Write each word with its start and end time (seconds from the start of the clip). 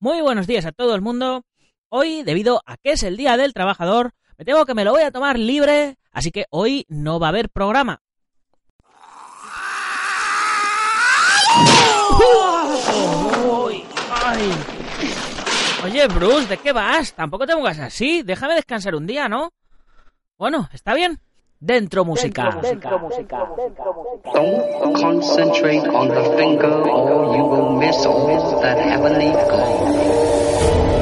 Muy 0.00 0.20
buenos 0.20 0.46
días 0.46 0.64
a 0.64 0.70
todo 0.70 0.94
el 0.94 1.00
mundo. 1.00 1.44
Hoy, 1.88 2.22
debido 2.22 2.62
a 2.66 2.76
que 2.76 2.92
es 2.92 3.02
el 3.02 3.16
Día 3.16 3.36
del 3.36 3.52
Trabajador, 3.52 4.12
me 4.36 4.44
temo 4.44 4.64
que 4.64 4.72
me 4.72 4.84
lo 4.84 4.92
voy 4.92 5.02
a 5.02 5.10
tomar 5.10 5.36
libre, 5.36 5.98
así 6.12 6.30
que 6.30 6.46
hoy 6.50 6.86
no 6.88 7.18
va 7.18 7.26
a 7.26 7.30
haber 7.30 7.50
programa. 7.50 8.00
Oye, 15.82 16.06
Bruce, 16.06 16.46
¿de 16.46 16.58
qué 16.58 16.70
vas? 16.70 17.12
Tampoco 17.14 17.44
te 17.44 17.54
pongas 17.54 17.80
así. 17.80 18.22
Déjame 18.22 18.54
descansar 18.54 18.94
un 18.94 19.04
día, 19.04 19.28
¿no? 19.28 19.52
Bueno, 20.38 20.68
está 20.72 20.94
bien. 20.94 21.20
Dentro 21.60 22.04
música. 22.04 22.60
Dentro 22.62 23.00
música. 23.00 23.48
Don't 24.32 24.94
concentrate 24.94 25.88
on 25.88 26.08
the 26.08 26.22
finger 26.36 26.70
or 26.88 27.36
you 27.36 27.42
will 27.42 27.76
miss 27.76 28.06
all 28.06 28.60
that 28.60 28.78
heavenly 28.78 29.32
glow. 29.32 30.97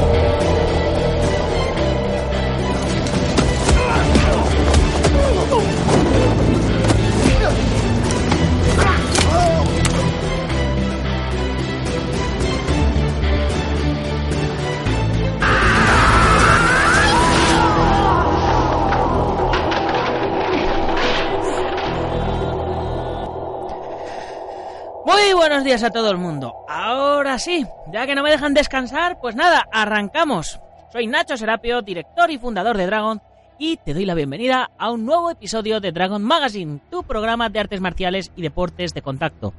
Muy 25.06 25.34
buenos 25.34 25.62
días 25.62 25.84
a 25.84 25.90
todo 25.90 26.10
el 26.10 26.16
mundo. 26.16 26.52
Ahora 26.68 27.38
sí, 27.38 27.64
ya 27.92 28.08
que 28.08 28.16
no 28.16 28.24
me 28.24 28.30
dejan 28.32 28.54
descansar, 28.54 29.20
pues 29.20 29.36
nada, 29.36 29.68
arrancamos. 29.70 30.58
Soy 30.92 31.06
Nacho 31.06 31.36
Serapio, 31.36 31.80
director 31.80 32.28
y 32.32 32.38
fundador 32.38 32.76
de 32.76 32.86
Dragon, 32.86 33.22
y 33.56 33.76
te 33.76 33.94
doy 33.94 34.04
la 34.04 34.16
bienvenida 34.16 34.72
a 34.76 34.90
un 34.90 35.06
nuevo 35.06 35.30
episodio 35.30 35.78
de 35.78 35.92
Dragon 35.92 36.24
Magazine, 36.24 36.80
tu 36.90 37.04
programa 37.04 37.48
de 37.50 37.60
artes 37.60 37.80
marciales 37.80 38.32
y 38.34 38.42
deportes 38.42 38.94
de 38.94 39.02
contacto. 39.02 39.54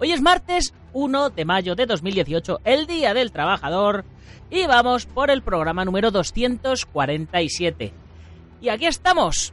Hoy 0.00 0.10
es 0.10 0.20
martes 0.20 0.74
1 0.94 1.30
de 1.30 1.44
mayo 1.44 1.76
de 1.76 1.86
2018, 1.86 2.62
el 2.64 2.88
Día 2.88 3.14
del 3.14 3.30
Trabajador, 3.30 4.04
y 4.50 4.66
vamos 4.66 5.06
por 5.06 5.30
el 5.30 5.42
programa 5.42 5.84
número 5.84 6.10
247. 6.10 7.92
Y 8.60 8.68
aquí 8.68 8.86
estamos, 8.86 9.52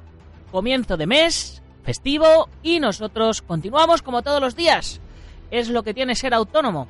comienzo 0.52 0.98
de 0.98 1.06
mes, 1.06 1.62
festivo, 1.84 2.50
y 2.64 2.80
nosotros 2.80 3.44
continuamos 3.44 4.02
como 4.02 4.24
todos 4.24 4.42
los 4.42 4.56
días 4.56 5.02
es 5.52 5.70
lo 5.70 5.84
que 5.84 5.94
tiene 5.94 6.16
ser 6.16 6.34
autónomo. 6.34 6.88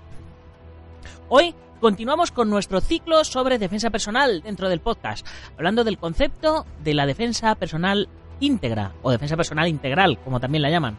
Hoy 1.30 1.56
continuamos 1.80 2.32
con 2.32 2.50
nuestro 2.50 2.82
ciclo 2.82 3.24
sobre 3.24 3.60
defensa 3.60 3.90
personal 3.90 4.42
dentro 4.42 4.70
del 4.70 4.80
podcast, 4.80 5.26
hablando 5.58 5.84
del 5.84 5.98
concepto 5.98 6.66
de 6.84 6.94
la 6.94 7.06
defensa 7.06 7.56
personal 7.56 8.10
íntegra 8.40 8.94
o 9.02 9.12
defensa 9.12 9.38
personal 9.38 9.68
integral, 9.68 10.20
como 10.20 10.40
también 10.40 10.62
la 10.62 10.70
llaman. 10.70 10.98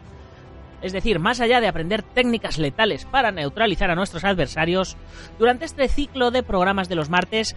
Es 0.81 0.93
decir, 0.93 1.19
más 1.19 1.39
allá 1.39 1.59
de 1.59 1.67
aprender 1.67 2.03
técnicas 2.03 2.59
letales 2.59 3.05
para 3.05 3.31
neutralizar 3.31 3.89
a 3.89 3.95
nuestros 3.95 4.23
adversarios, 4.23 4.95
durante 5.39 5.65
este 5.65 5.87
ciclo 5.87 6.29
de 6.29 6.43
programas 6.43 6.87
de 6.87 6.95
los 6.95 7.09
martes 7.09 7.55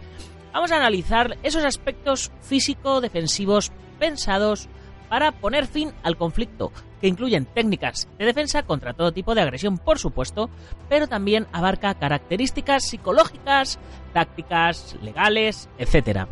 vamos 0.52 0.72
a 0.72 0.76
analizar 0.76 1.36
esos 1.42 1.64
aspectos 1.64 2.32
físico-defensivos 2.40 3.72
pensados 3.98 4.68
para 5.08 5.32
poner 5.32 5.66
fin 5.66 5.92
al 6.02 6.16
conflicto, 6.16 6.72
que 7.00 7.08
incluyen 7.08 7.46
técnicas 7.46 8.08
de 8.18 8.26
defensa 8.26 8.62
contra 8.62 8.92
todo 8.92 9.12
tipo 9.12 9.34
de 9.34 9.40
agresión, 9.40 9.78
por 9.78 9.98
supuesto, 9.98 10.50
pero 10.88 11.08
también 11.08 11.46
abarca 11.52 11.94
características 11.94 12.84
psicológicas, 12.84 13.78
tácticas, 14.12 14.96
legales, 15.02 15.68
etc. 15.78 16.26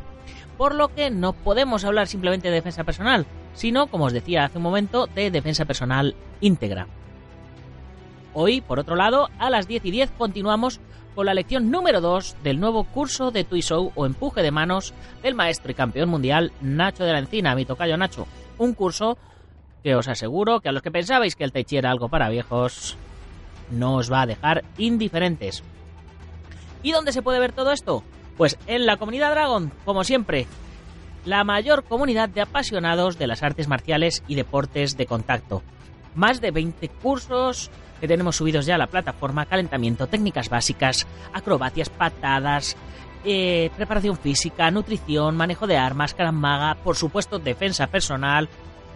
Por 0.57 0.75
lo 0.75 0.89
que 0.89 1.11
no 1.11 1.33
podemos 1.33 1.85
hablar 1.85 2.07
simplemente 2.07 2.49
de 2.49 2.55
defensa 2.55 2.85
personal, 2.85 3.27
sino, 3.55 3.87
como 3.89 4.05
os 4.05 4.13
decía 4.13 4.45
hace 4.45 4.59
un 4.59 4.65
momento, 4.65 5.07
de 5.07 5.31
defensa 5.31 5.65
personal 5.65 6.15
íntegra. 6.41 6.87
Hoy, 8.35 8.61
por 8.61 8.79
otro 8.79 8.95
lado, 8.95 9.31
a 9.39 9.51
las 9.51 9.67
10 9.67 9.87
y 9.87 9.91
10 9.91 10.11
continuamos 10.13 10.81
con 11.15 11.27
la 11.27 11.35
lección 11.35 11.73
número 11.73 12.01
2 12.01 12.37
del 12.45 12.61
nuevo 12.61 12.85
curso 12.85 13.33
de 13.33 13.43
Tuisou 13.43 13.91
o 13.97 14.07
empuje 14.07 14.43
de 14.43 14.53
manos 14.53 14.95
del 15.21 15.35
maestro 15.35 15.73
y 15.73 15.75
campeón 15.75 16.09
mundial 16.09 16.53
Nacho 16.61 17.03
de 17.03 17.13
la 17.13 17.19
Encina, 17.19 17.57
mi 17.57 17.65
tocayo 17.65 17.97
Nacho. 17.97 18.29
Un 18.59 18.75
curso 18.75 19.19
que 19.83 19.95
os 19.95 20.09
aseguro 20.09 20.61
que 20.61 20.69
a 20.69 20.73
los 20.73 20.83
que 20.83 20.91
pensabais 20.91 21.37
que 21.37 21.45
el 21.45 21.53
Tai 21.53 21.65
Chi 21.65 21.77
era 21.77 21.91
algo 21.91 22.09
para 22.09 22.29
viejos, 22.29 22.97
no 23.71 23.97
os 23.97 24.11
va 24.11 24.23
a 24.23 24.27
dejar 24.27 24.65
indiferentes. 24.77 25.63
¿Y 26.83 26.93
dónde 26.93 27.13
se 27.13 27.23
puede 27.23 27.41
ver 27.41 27.53
todo 27.53 27.73
esto? 27.73 28.03
Pues 28.37 28.59
en 28.67 28.87
la 28.87 28.97
comunidad 28.97 29.33
Dragon, 29.33 29.73
como 29.85 30.05
siempre, 30.05 30.47
la 31.25 31.45
mayor 31.45 31.85
comunidad 31.85 32.29
de 32.29 32.41
apasionados 32.41 33.19
de 33.19 33.27
las 33.27 33.43
artes 33.43 33.69
marciales 33.69 34.23
y 34.29 34.35
deportes 34.35 34.97
de 34.97 35.07
contacto. 35.07 35.63
Más 36.15 36.41
de 36.41 36.51
20 36.51 36.89
cursos 36.89 37.71
que 38.01 38.09
tenemos 38.09 38.37
subidos 38.37 38.67
ya 38.67 38.77
a 38.77 38.79
la 38.79 38.87
plataforma, 38.87 39.47
calentamiento, 39.47 40.07
técnicas 40.07 40.49
básicas, 40.49 41.07
acrobacias, 41.33 41.91
patadas, 41.91 42.77
eh, 43.25 43.71
preparación 43.77 44.17
física, 44.17 44.71
nutrición, 44.71 45.37
manejo 45.37 45.67
de 45.67 45.77
armas, 45.77 46.15
caramaga, 46.15 46.77
por 46.77 46.97
supuesto 46.97 47.39
defensa 47.39 47.89
personal, 47.89 48.49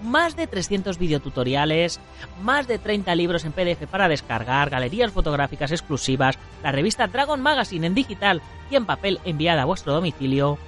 más 0.03 0.37
de 0.37 0.47
300 0.47 0.99
videotutoriales, 0.99 2.01
más 2.43 2.67
de 2.67 2.79
30 2.79 3.15
libros 3.15 3.45
en 3.45 3.53
PDF 3.53 3.87
para 3.91 4.09
descargar, 4.09 4.71
galerías 4.71 5.13
fotográficas 5.13 5.73
exclusivas, 5.73 6.39
la 6.63 6.73
revista 6.73 7.07
Dragon 7.07 7.41
Magazine 7.41 7.87
en 7.87 7.95
digital 7.95 8.43
y 8.71 8.77
en 8.77 8.87
papel 8.87 9.21
enviada 9.25 9.63
a 9.63 9.67
vuestro 9.67 9.93
domicilio, 9.93 10.59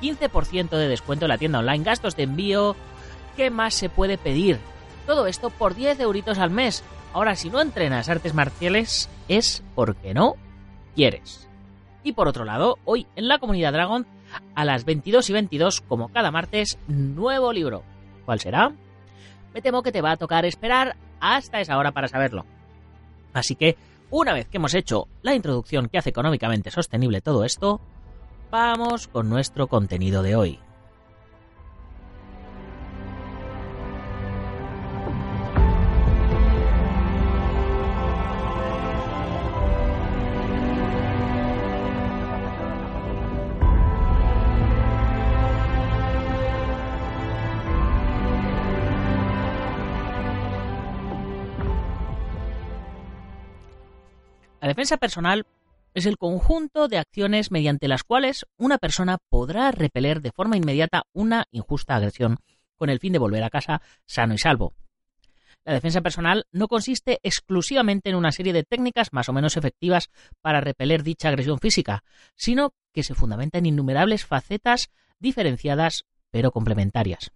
15% 0.00 0.70
de 0.70 0.88
descuento 0.88 1.26
en 1.26 1.30
la 1.30 1.38
tienda 1.38 1.58
online, 1.58 1.84
gastos 1.84 2.16
de 2.16 2.24
envío, 2.24 2.76
¿qué 3.36 3.50
más 3.50 3.74
se 3.74 3.88
puede 3.88 4.18
pedir? 4.18 4.58
Todo 5.06 5.26
esto 5.26 5.50
por 5.50 5.74
10 5.74 6.00
euritos 6.00 6.38
al 6.38 6.50
mes. 6.50 6.82
Ahora, 7.12 7.34
si 7.34 7.50
no 7.50 7.60
entrenas 7.60 8.08
artes 8.08 8.34
marciales, 8.34 9.08
es 9.28 9.62
porque 9.74 10.14
no 10.14 10.36
quieres. 10.94 11.48
Y 12.02 12.12
por 12.12 12.28
otro 12.28 12.44
lado, 12.44 12.78
hoy 12.84 13.06
en 13.16 13.28
la 13.28 13.38
comunidad 13.38 13.72
Dragon, 13.72 14.06
a 14.54 14.64
las 14.64 14.84
22 14.84 15.28
y 15.28 15.32
22, 15.32 15.80
como 15.82 16.08
cada 16.08 16.30
martes, 16.30 16.78
nuevo 16.86 17.52
libro. 17.52 17.82
¿Cuál 18.30 18.38
será? 18.38 18.72
Me 19.52 19.60
temo 19.60 19.82
que 19.82 19.90
te 19.90 20.02
va 20.02 20.12
a 20.12 20.16
tocar 20.16 20.44
esperar 20.44 20.94
hasta 21.18 21.60
esa 21.60 21.76
hora 21.76 21.90
para 21.90 22.06
saberlo. 22.06 22.46
Así 23.32 23.56
que, 23.56 23.76
una 24.08 24.32
vez 24.32 24.46
que 24.46 24.58
hemos 24.58 24.74
hecho 24.74 25.08
la 25.22 25.34
introducción 25.34 25.88
que 25.88 25.98
hace 25.98 26.10
económicamente 26.10 26.70
sostenible 26.70 27.22
todo 27.22 27.42
esto, 27.42 27.80
vamos 28.48 29.08
con 29.08 29.28
nuestro 29.28 29.66
contenido 29.66 30.22
de 30.22 30.36
hoy. 30.36 30.60
Defensa 54.70 54.98
personal 54.98 55.46
es 55.94 56.06
el 56.06 56.16
conjunto 56.16 56.86
de 56.86 56.98
acciones 56.98 57.50
mediante 57.50 57.88
las 57.88 58.04
cuales 58.04 58.46
una 58.56 58.78
persona 58.78 59.18
podrá 59.28 59.72
repeler 59.72 60.20
de 60.20 60.30
forma 60.30 60.56
inmediata 60.56 61.02
una 61.12 61.44
injusta 61.50 61.96
agresión 61.96 62.38
con 62.76 62.88
el 62.88 63.00
fin 63.00 63.12
de 63.12 63.18
volver 63.18 63.42
a 63.42 63.50
casa 63.50 63.82
sano 64.06 64.34
y 64.34 64.38
salvo. 64.38 64.72
La 65.64 65.74
defensa 65.74 66.00
personal 66.00 66.46
no 66.52 66.68
consiste 66.68 67.18
exclusivamente 67.22 68.10
en 68.10 68.16
una 68.16 68.30
serie 68.30 68.52
de 68.52 68.62
técnicas 68.62 69.12
más 69.12 69.28
o 69.28 69.32
menos 69.32 69.56
efectivas 69.56 70.08
para 70.40 70.60
repeler 70.60 71.02
dicha 71.02 71.28
agresión 71.28 71.58
física, 71.58 72.04
sino 72.36 72.72
que 72.92 73.02
se 73.02 73.14
fundamenta 73.14 73.58
en 73.58 73.66
innumerables 73.66 74.24
facetas 74.24 74.88
diferenciadas 75.18 76.04
pero 76.30 76.52
complementarias. 76.52 77.32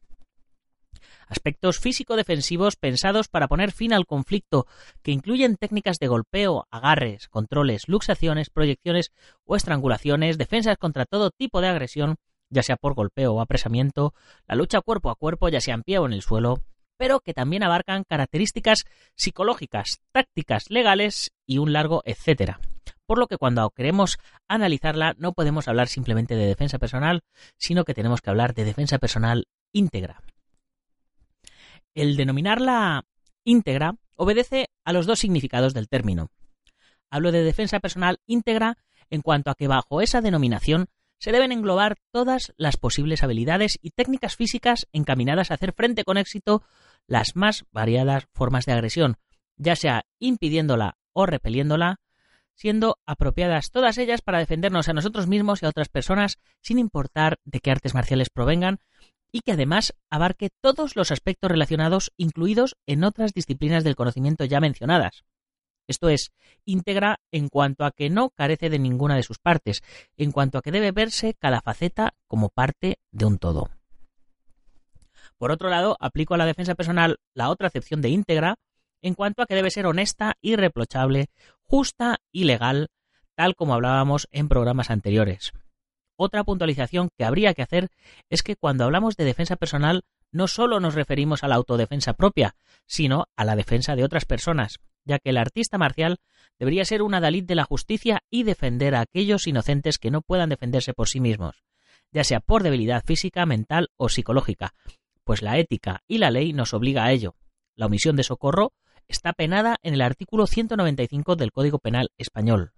Aspectos 1.29 1.79
físico-defensivos 1.79 2.77
pensados 2.77 3.29
para 3.29 3.49
poner 3.49 3.73
fin 3.73 3.93
al 3.93 4.07
conflicto, 4.07 4.67
que 5.03 5.13
incluyen 5.13 5.57
técnicas 5.57 5.99
de 5.99 6.09
golpeo, 6.09 6.67
agarres, 6.71 7.29
controles, 7.29 7.89
luxaciones, 7.89 8.51
proyecciones 8.51 9.13
o 9.45 9.57
estrangulaciones, 9.57 10.39
defensas 10.39 10.79
contra 10.79 11.07
todo 11.07 11.31
tipo 11.31 11.61
de 11.61 11.69
agresión, 11.69 12.17
ya 12.51 12.63
sea 12.63 12.77
por 12.77 12.95
golpeo 12.95 13.33
o 13.33 13.41
apresamiento, 13.41 14.15
la 14.47 14.55
lucha 14.55 14.81
cuerpo 14.81 15.11
a 15.11 15.17
cuerpo, 15.17 15.49
ya 15.49 15.61
sea 15.61 15.75
en 15.75 15.83
pie 15.83 15.99
o 15.99 16.07
en 16.07 16.13
el 16.13 16.23
suelo, 16.23 16.63
pero 16.97 17.21
que 17.21 17.35
también 17.35 17.63
abarcan 17.63 18.05
características 18.05 18.85
psicológicas, 19.17 20.01
tácticas, 20.13 20.71
legales 20.71 21.33
y 21.47 21.59
un 21.59 21.73
largo 21.73 22.03
etcétera. 22.05 22.61
Por 23.07 23.19
lo 23.19 23.27
que 23.27 23.37
cuando 23.37 23.69
queremos 23.71 24.19
analizarla 24.49 25.15
no 25.19 25.33
podemos 25.33 25.69
hablar 25.69 25.89
simplemente 25.89 26.37
de 26.37 26.47
defensa 26.47 26.79
personal, 26.79 27.23
sino 27.59 27.85
que 27.85 27.95
tenemos 27.95 28.21
que 28.21 28.31
hablar 28.31 28.55
de 28.55 28.65
defensa 28.65 28.99
personal 28.99 29.47
íntegra. 29.73 30.23
El 31.95 32.17
denominarla 32.17 33.05
íntegra 33.45 33.97
obedece 34.17 34.69
a 34.85 34.93
los 34.93 35.07
dos 35.07 35.21
significados 35.21 35.75
del 35.75 35.89
término. 35.89 36.31
Hablo 37.11 37.31
de 37.31 37.45
defensa 37.45 37.79
personal 37.79 38.19
íntegra 38.27 38.77
en 39.11 39.23
cuanto 39.23 39.51
a 39.51 39.55
que 39.55 39.69
bajo 39.69 40.01
esa 40.01 40.21
denominación 40.21 40.89
se 41.19 41.31
deben 41.31 41.53
englobar 41.53 41.97
todas 42.11 42.53
las 42.57 42.77
posibles 42.77 43.23
habilidades 43.23 43.79
y 43.81 43.91
técnicas 43.91 44.37
físicas 44.37 44.87
encaminadas 44.93 45.51
a 45.51 45.55
hacer 45.55 45.73
frente 45.73 46.05
con 46.05 46.19
éxito 46.19 46.63
las 47.07 47.37
más 47.37 47.65
variadas 47.71 48.27
formas 48.33 48.67
de 48.67 48.73
agresión, 48.73 49.17
ya 49.57 49.77
sea 49.77 50.05
impidiéndola 50.19 50.97
o 51.13 51.27
repeliéndola, 51.27 52.01
siendo 52.55 52.99
apropiadas 53.07 53.71
todas 53.71 53.99
ellas 53.99 54.21
para 54.21 54.39
defendernos 54.39 54.89
a 54.89 54.93
nosotros 54.93 55.29
mismos 55.29 55.63
y 55.63 55.67
a 55.67 55.69
otras 55.69 55.89
personas 55.89 56.39
sin 56.61 56.79
importar 56.79 57.39
de 57.45 57.61
qué 57.61 57.71
artes 57.71 57.95
marciales 57.95 58.31
provengan 58.31 58.81
y 59.35 59.41
que 59.41 59.51
además 59.51 59.95
abarque 60.11 60.51
todos 60.61 60.95
los 60.95 61.11
aspectos 61.11 61.51
relacionados 61.51 62.13
incluidos 62.17 62.77
en 62.87 63.03
otras 63.03 63.35
disciplinas 63.35 63.83
del 63.83 63.97
conocimiento 63.97 64.45
ya 64.45 64.61
mencionadas. 64.61 65.25
Esto 65.89 66.09
es, 66.09 66.31
íntegra 66.65 67.19
en 67.33 67.49
cuanto 67.49 67.85
a 67.85 67.91
que 67.91 68.11
no 68.11 68.31
carece 68.31 68.71
de 68.71 68.79
ninguna 68.79 69.17
de 69.17 69.25
sus 69.25 69.41
partes, 69.41 69.83
en 70.17 70.31
cuanto 70.31 70.59
a 70.59 70.63
que 70.63 70.71
debe 70.71 70.93
verse 70.93 71.35
cada 71.35 71.63
faceta 71.63 72.15
como 72.29 72.49
parte 72.49 73.01
de 73.11 73.25
un 73.25 73.39
todo. 73.39 73.71
Por 75.37 75.51
otro 75.51 75.69
lado, 75.69 75.97
aplico 75.99 76.35
a 76.35 76.39
la 76.39 76.47
defensa 76.47 76.77
personal 76.77 77.19
la 77.35 77.51
otra 77.51 77.67
acepción 77.67 78.03
de 78.03 78.11
íntegra, 78.11 78.55
en 79.03 79.15
cuanto 79.15 79.43
a 79.43 79.47
que 79.47 79.57
debe 79.57 79.73
ser 79.73 79.87
honesta, 79.87 80.35
irreprochable, 80.43 81.27
justa 81.65 82.19
y 82.31 82.45
legal, 82.45 82.87
tal 83.35 83.57
como 83.57 83.75
hablábamos 83.75 84.29
en 84.31 84.47
programas 84.47 84.91
anteriores. 84.91 85.53
Otra 86.17 86.45
puntualización 86.45 87.09
que 87.17 87.25
habría 87.25 87.55
que 87.55 87.63
hacer 87.63 87.89
es 88.31 88.43
que 88.43 88.57
cuando 88.57 88.85
hablamos 88.85 89.17
de 89.17 89.25
defensa 89.25 89.57
personal 89.57 90.05
no 90.31 90.49
solo 90.49 90.81
nos 90.81 90.95
referimos 90.95 91.45
a 91.45 91.49
la 91.49 91.55
autodefensa 91.55 92.15
propia, 92.15 92.57
sino 92.87 93.27
a 93.37 93.45
la 93.45 93.57
defensa 93.57 93.97
de 93.97 94.05
otras 94.05 94.25
personas, 94.25 94.79
ya 95.05 95.19
que 95.19 95.31
el 95.31 95.37
artista 95.37 95.79
marcial 95.79 96.19
debería 96.59 96.85
ser 96.85 97.03
un 97.03 97.15
adalid 97.15 97.45
de 97.45 97.55
la 97.55 97.65
justicia 97.65 98.23
y 98.31 98.43
defender 98.43 98.95
a 98.95 99.01
aquellos 99.01 99.47
inocentes 99.47 99.99
que 99.99 100.11
no 100.11 100.23
puedan 100.23 100.49
defenderse 100.49 100.93
por 100.93 101.09
sí 101.09 101.21
mismos, 101.21 101.63
ya 102.13 102.25
sea 102.25 102.41
por 102.41 102.63
debilidad 102.63 103.05
física, 103.05 103.47
mental 103.47 103.91
o 103.97 104.09
psicológica, 104.09 104.75
pues 105.25 105.43
la 105.43 105.59
ética 105.59 106.03
y 106.07 106.19
la 106.19 106.31
ley 106.31 106.53
nos 106.53 106.75
obliga 106.75 107.05
a 107.05 107.13
ello. 107.13 107.37
La 107.77 107.87
omisión 107.87 108.17
de 108.17 108.23
socorro 108.23 108.73
está 109.09 109.33
penada 109.33 109.79
en 109.83 109.95
el 109.95 110.01
artículo 110.01 110.47
195 110.47 111.37
del 111.37 111.53
Código 111.53 111.79
Penal 111.79 112.11
español. 112.19 112.73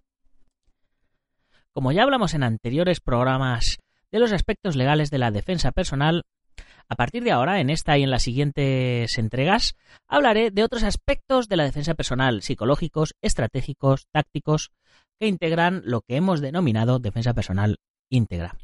Como 1.77 1.93
ya 1.93 2.05
hablamos 2.05 2.33
en 2.33 2.43
anteriores 2.43 3.01
programas 3.01 3.77
de 4.11 4.19
los 4.19 4.33
aspectos 4.33 4.77
legales 4.77 5.11
de 5.11 5.19
la 5.19 5.31
defensa 5.31 5.73
personal, 5.73 6.23
a 6.89 6.95
partir 6.95 7.23
de 7.23 7.33
ahora, 7.33 7.61
en 7.61 7.69
esta 7.69 7.99
y 7.99 8.03
en 8.03 8.11
las 8.11 8.23
siguientes 8.23 9.19
entregas, 9.19 9.75
hablaré 10.09 10.51
de 10.51 10.65
otros 10.65 10.85
aspectos 10.85 11.49
de 11.49 11.57
la 11.57 11.65
defensa 11.65 11.93
personal, 11.93 12.41
psicológicos, 12.41 13.13
estratégicos, 13.21 14.07
tácticos, 14.11 14.71
que 15.21 15.27
integran 15.27 15.83
lo 15.85 16.01
que 16.01 16.17
hemos 16.17 16.41
denominado 16.41 16.99
defensa 16.99 17.35
personal 17.35 17.77
íntegra. 18.09 18.57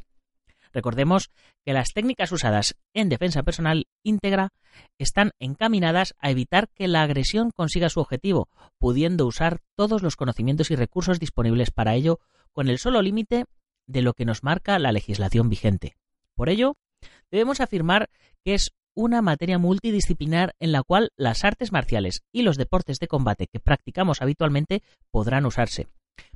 Recordemos 0.72 1.30
que 1.64 1.72
las 1.72 1.92
técnicas 1.92 2.32
usadas 2.32 2.76
en 2.94 3.08
defensa 3.08 3.42
personal 3.42 3.86
íntegra 4.02 4.50
están 4.98 5.32
encaminadas 5.38 6.14
a 6.18 6.30
evitar 6.30 6.68
que 6.74 6.88
la 6.88 7.02
agresión 7.02 7.50
consiga 7.54 7.88
su 7.88 8.00
objetivo, 8.00 8.48
pudiendo 8.78 9.26
usar 9.26 9.60
todos 9.76 10.02
los 10.02 10.16
conocimientos 10.16 10.70
y 10.70 10.76
recursos 10.76 11.20
disponibles 11.20 11.70
para 11.70 11.94
ello 11.94 12.20
con 12.52 12.68
el 12.68 12.78
solo 12.78 13.02
límite 13.02 13.44
de 13.86 14.02
lo 14.02 14.14
que 14.14 14.24
nos 14.24 14.42
marca 14.42 14.78
la 14.78 14.92
legislación 14.92 15.48
vigente. 15.48 15.96
Por 16.34 16.48
ello, 16.48 16.76
debemos 17.30 17.60
afirmar 17.60 18.08
que 18.44 18.54
es 18.54 18.72
una 18.94 19.22
materia 19.22 19.58
multidisciplinar 19.58 20.54
en 20.58 20.72
la 20.72 20.82
cual 20.82 21.10
las 21.16 21.44
artes 21.44 21.72
marciales 21.72 22.22
y 22.32 22.42
los 22.42 22.56
deportes 22.56 22.98
de 22.98 23.08
combate 23.08 23.46
que 23.46 23.60
practicamos 23.60 24.20
habitualmente 24.20 24.82
podrán 25.10 25.46
usarse. 25.46 25.88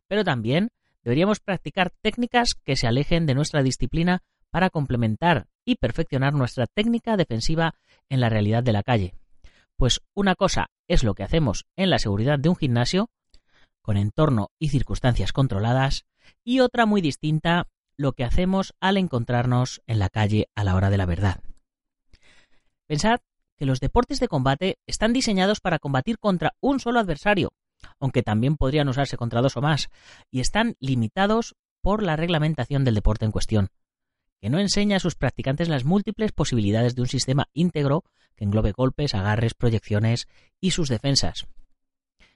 Pero 0.09 0.25
también 0.25 0.71
deberíamos 1.07 1.39
practicar 1.39 1.93
técnicas 2.03 2.57
que 2.65 2.75
se 2.75 2.89
alejen 2.89 3.27
de 3.27 3.37
nuestra 3.37 3.63
disciplina 3.63 4.25
para 4.51 4.71
complementar 4.71 5.47
y 5.65 5.77
perfeccionar 5.77 6.35
nuestra 6.35 6.67
técnica 6.67 7.17
defensiva 7.17 7.77
en 8.09 8.21
la 8.21 8.29
realidad 8.29 8.65
de 8.65 8.73
la 8.73 8.83
calle. 8.83 9.15
Pues 9.77 10.01
una 10.15 10.35
cosa 10.35 10.67
es 10.89 11.05
lo 11.05 11.15
que 11.15 11.23
hacemos 11.23 11.65
en 11.77 11.91
la 11.91 12.01
seguridad 12.01 12.41
de 12.41 12.49
un 12.49 12.57
gimnasio, 12.57 13.09
con 13.83 13.97
entorno 13.97 14.51
y 14.59 14.71
circunstancias 14.71 15.33
controladas, 15.33 16.07
y 16.43 16.59
otra 16.59 16.87
muy 16.87 17.01
distinta, 17.03 17.69
lo 17.97 18.13
que 18.13 18.25
hacemos 18.25 18.75
al 18.81 18.97
encontrarnos 18.97 19.83
en 19.87 20.01
la 20.01 20.09
calle 20.09 20.49
a 20.57 20.65
la 20.65 20.75
hora 20.75 20.91
de 20.91 20.97
la 20.97 21.07
verdad. 21.07 21.41
Pensad 22.89 23.21
que 23.57 23.65
los 23.65 23.79
deportes 23.79 24.19
de 24.19 24.27
combate 24.27 24.79
están 24.89 25.13
diseñados 25.13 25.61
para 25.61 25.79
combatir 25.79 26.19
contra 26.19 26.57
un 26.59 26.81
solo 26.81 26.99
adversario, 26.99 27.53
aunque 27.99 28.23
también 28.23 28.57
podrían 28.57 28.89
usarse 28.89 29.17
contra 29.17 29.43
dos 29.43 29.57
o 29.57 29.61
más, 29.61 29.91
y 30.31 30.41
están 30.41 30.77
limitados 30.81 31.57
por 31.81 32.03
la 32.03 32.17
reglamentación 32.17 32.85
del 32.85 32.95
deporte 32.95 33.25
en 33.25 33.33
cuestión, 33.33 33.69
que 34.41 34.51
no 34.51 34.59
enseña 34.59 34.97
a 34.97 35.01
sus 35.01 35.15
practicantes 35.15 35.69
las 35.69 35.85
múltiples 35.85 36.33
posibilidades 36.33 36.95
de 36.95 37.03
un 37.03 37.09
sistema 37.09 37.49
íntegro 37.53 38.05
que 38.35 38.45
englobe 38.45 38.73
golpes, 38.73 39.15
agarres, 39.15 39.55
proyecciones 39.55 40.29
y 40.61 40.73
sus 40.73 40.89
defensas. 40.89 41.47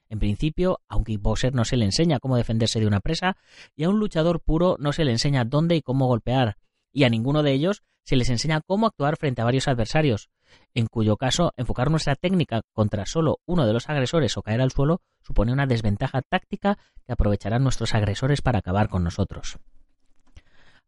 En 0.08 0.18
principio, 0.18 0.80
a 0.88 0.96
un 0.96 1.04
kickboxer 1.04 1.54
no 1.54 1.64
se 1.64 1.76
le 1.76 1.84
enseña 1.84 2.18
cómo 2.18 2.36
defenderse 2.36 2.80
de 2.80 2.86
una 2.86 3.00
presa, 3.00 3.36
y 3.76 3.84
a 3.84 3.88
un 3.88 4.00
luchador 4.00 4.40
puro 4.40 4.76
no 4.80 4.92
se 4.92 5.04
le 5.04 5.12
enseña 5.12 5.44
dónde 5.44 5.76
y 5.76 5.82
cómo 5.82 6.06
golpear, 6.06 6.56
y 6.92 7.04
a 7.04 7.08
ninguno 7.08 7.42
de 7.42 7.52
ellos 7.52 7.84
se 8.10 8.16
les 8.16 8.28
enseña 8.28 8.60
cómo 8.60 8.88
actuar 8.88 9.16
frente 9.16 9.40
a 9.40 9.44
varios 9.44 9.68
adversarios, 9.68 10.30
en 10.74 10.88
cuyo 10.88 11.16
caso 11.16 11.52
enfocar 11.56 11.92
nuestra 11.92 12.16
técnica 12.16 12.62
contra 12.72 13.06
solo 13.06 13.38
uno 13.46 13.68
de 13.68 13.72
los 13.72 13.88
agresores 13.88 14.36
o 14.36 14.42
caer 14.42 14.60
al 14.60 14.72
suelo 14.72 15.00
supone 15.22 15.52
una 15.52 15.68
desventaja 15.68 16.20
táctica 16.20 16.76
que 17.06 17.12
aprovecharán 17.12 17.62
nuestros 17.62 17.94
agresores 17.94 18.42
para 18.42 18.58
acabar 18.58 18.88
con 18.88 19.04
nosotros. 19.04 19.60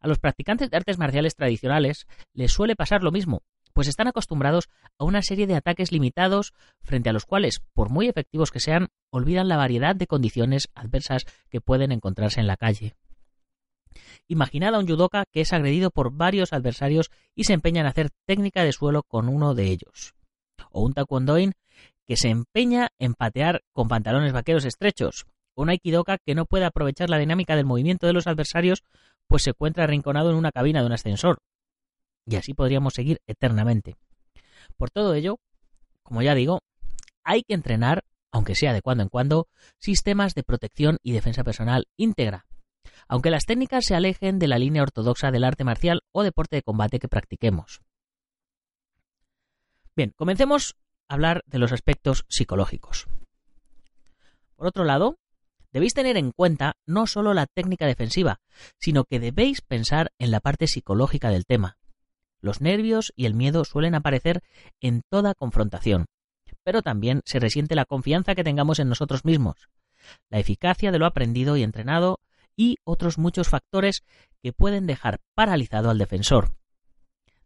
A 0.01 0.09
los 0.09 0.19
practicantes 0.19 0.69
de 0.69 0.77
artes 0.77 0.99
marciales 0.99 1.37
tradicionales 1.37 2.09
les 2.35 2.51
suele 2.51 2.75
pasar 2.75 3.05
lo 3.05 3.13
mismo, 3.13 3.43
pues 3.73 3.87
están 3.87 4.09
acostumbrados 4.09 4.69
a 4.99 5.05
una 5.05 5.23
serie 5.23 5.47
de 5.47 5.55
ataques 5.55 5.93
limitados 5.93 6.55
frente 6.83 7.09
a 7.09 7.13
los 7.13 7.25
cuales, 7.25 7.63
por 7.73 7.89
muy 7.89 8.09
efectivos 8.09 8.51
que 8.51 8.59
sean, 8.59 8.89
olvidan 9.11 9.47
la 9.47 9.57
variedad 9.57 9.95
de 9.95 10.09
condiciones 10.09 10.71
adversas 10.75 11.25
que 11.51 11.61
pueden 11.61 11.93
encontrarse 11.93 12.41
en 12.41 12.49
la 12.49 12.57
calle. 12.57 12.97
Imaginad 14.29 14.75
a 14.75 14.79
un 14.79 14.87
judoka 14.87 15.25
que 15.31 15.41
es 15.41 15.53
agredido 15.53 15.91
por 15.91 16.13
varios 16.13 16.53
adversarios 16.53 17.11
y 17.35 17.45
se 17.45 17.53
empeña 17.53 17.81
en 17.81 17.87
hacer 17.87 18.11
técnica 18.27 18.65
de 18.65 18.73
suelo 18.73 19.03
con 19.03 19.29
uno 19.29 19.55
de 19.55 19.65
ellos. 19.65 20.15
O 20.71 20.83
un 20.83 20.95
taekwondoin 20.95 21.53
que 22.07 22.17
se 22.17 22.29
empeña 22.29 22.91
en 22.99 23.15
patear 23.15 23.63
con 23.73 23.89
pantalones 23.89 24.33
vaqueros 24.33 24.65
estrechos. 24.65 25.27
O 25.55 25.63
un 25.63 25.71
aikidoka 25.71 26.19
que 26.19 26.35
no 26.35 26.47
puede 26.47 26.65
aprovechar 26.65 27.11
la 27.11 27.19
dinámica 27.19 27.57
del 27.57 27.67
movimiento 27.67 28.07
de 28.07 28.13
los 28.13 28.27
adversarios 28.27 28.83
pues 29.27 29.45
se 29.45 29.51
encuentra 29.51 29.85
arrinconado 29.85 30.31
en 30.31 30.37
una 30.37 30.53
cabina 30.53 30.81
de 30.81 30.87
un 30.87 30.93
ascensor. 30.93 31.39
Y 32.27 32.37
así 32.37 32.55
podríamos 32.55 32.95
seguir 32.95 33.21
eternamente. 33.27 33.97
Por 34.77 34.91
todo 34.91 35.15
ello, 35.15 35.39
como 36.03 36.23
ya 36.23 36.35
digo, 36.35 36.61
hay 37.25 37.43
que 37.43 37.55
entrenar, 37.55 38.05
aunque 38.31 38.55
sea 38.55 38.73
de 38.73 38.83
cuando 38.83 39.03
en 39.03 39.09
cuando, 39.09 39.49
sistemas 39.79 40.35
de 40.35 40.43
protección 40.43 40.99
y 41.03 41.13
defensa 41.13 41.45
personal 41.45 41.87
íntegra, 41.97 42.47
aunque 43.09 43.31
las 43.31 43.45
técnicas 43.45 43.85
se 43.85 43.95
alejen 43.95 44.39
de 44.39 44.49
la 44.49 44.59
línea 44.59 44.83
ortodoxa 44.83 45.31
del 45.31 45.45
arte 45.45 45.65
marcial 45.65 46.03
o 46.13 46.23
deporte 46.23 46.57
de 46.57 46.63
combate 46.63 46.99
que 46.99 47.09
practiquemos. 47.09 47.81
Bien, 49.95 50.13
comencemos 50.17 50.77
a 51.09 51.15
hablar 51.15 51.43
de 51.47 51.59
los 51.59 51.73
aspectos 51.73 52.25
psicológicos. 52.29 53.07
Por 54.57 54.67
otro 54.67 54.85
lado, 54.85 55.19
debéis 55.73 55.95
tener 55.95 56.17
en 56.17 56.33
cuenta 56.33 56.77
no 56.87 57.07
solo 57.07 57.35
la 57.35 57.47
técnica 57.47 57.87
defensiva, 57.87 58.41
sino 58.79 59.05
que 59.05 59.21
debéis 59.21 59.61
pensar 59.61 60.13
en 60.19 60.31
la 60.31 60.41
parte 60.41 60.67
psicológica 60.67 61.31
del 61.31 61.47
tema. 61.47 61.77
Los 62.41 62.61
nervios 62.61 63.13
y 63.17 63.27
el 63.27 63.35
miedo 63.35 63.65
suelen 63.65 63.95
aparecer 63.95 64.43
en 64.81 65.03
toda 65.09 65.35
confrontación, 65.35 66.07
pero 66.65 66.83
también 66.83 67.23
se 67.25 67.39
resiente 67.39 67.75
la 67.75 67.85
confianza 67.85 68.35
que 68.35 68.45
tengamos 68.45 68.79
en 68.79 68.89
nosotros 68.89 69.25
mismos, 69.25 69.69
la 70.31 70.39
eficacia 70.39 70.91
de 70.91 70.99
lo 70.99 71.07
aprendido 71.07 71.57
y 71.57 71.63
entrenado 71.63 72.21
y 72.57 72.77
otros 72.85 73.19
muchos 73.19 73.49
factores 73.49 74.03
que 74.43 74.53
pueden 74.53 74.87
dejar 74.87 75.21
paralizado 75.35 75.91
al 75.91 75.99
defensor. 75.99 76.55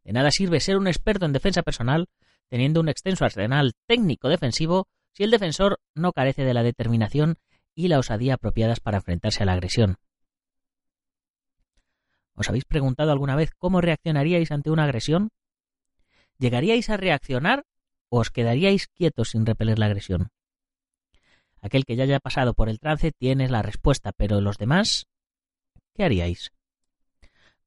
De 0.05 0.13
nada 0.13 0.31
sirve 0.31 0.61
ser 0.61 0.77
un 0.77 0.87
experto 0.87 1.27
en 1.27 1.33
defensa 1.33 1.63
personal 1.63 2.09
teniendo 2.49 2.81
un 2.81 2.89
extenso 2.89 3.25
arsenal 3.25 3.73
técnico 3.87 4.29
defensivo 4.29 4.87
si 5.13 5.25
el 5.25 5.31
defensor 5.31 5.81
no 5.95 6.13
carece 6.13 6.45
de 6.45 6.55
la 6.55 6.63
determinación 6.63 7.39
y 7.75 7.89
la 7.89 7.99
osadía 7.99 8.35
apropiadas 8.35 8.81
para 8.81 8.99
enfrentarse 8.99 9.43
a 9.43 9.47
la 9.47 9.53
agresión. 9.53 9.97
¿Os 12.35 12.49
habéis 12.49 12.65
preguntado 12.65 13.13
alguna 13.13 13.35
vez 13.35 13.51
cómo 13.59 13.81
reaccionaríais 13.81 14.51
ante 14.51 14.71
una 14.71 14.85
agresión? 14.85 15.31
¿Llegaríais 16.39 16.91
a 16.91 16.97
reaccionar 16.99 17.65
o 18.09 18.21
os 18.21 18.31
quedaríais 18.31 18.89
quietos 18.89 19.31
sin 19.31 19.47
repeler 19.47 19.79
la 19.79 19.87
agresión? 19.87 20.31
Aquel 21.67 21.85
que 21.85 21.97
ya 21.97 22.05
haya 22.05 22.21
pasado 22.21 22.55
por 22.55 22.69
el 22.69 22.79
trance 22.79 23.11
tiene 23.11 23.49
la 23.49 23.61
respuesta, 23.61 24.13
pero 24.17 24.41
los 24.41 24.57
demás, 24.57 25.09
¿qué 25.95 26.05
haríais? 26.05 26.53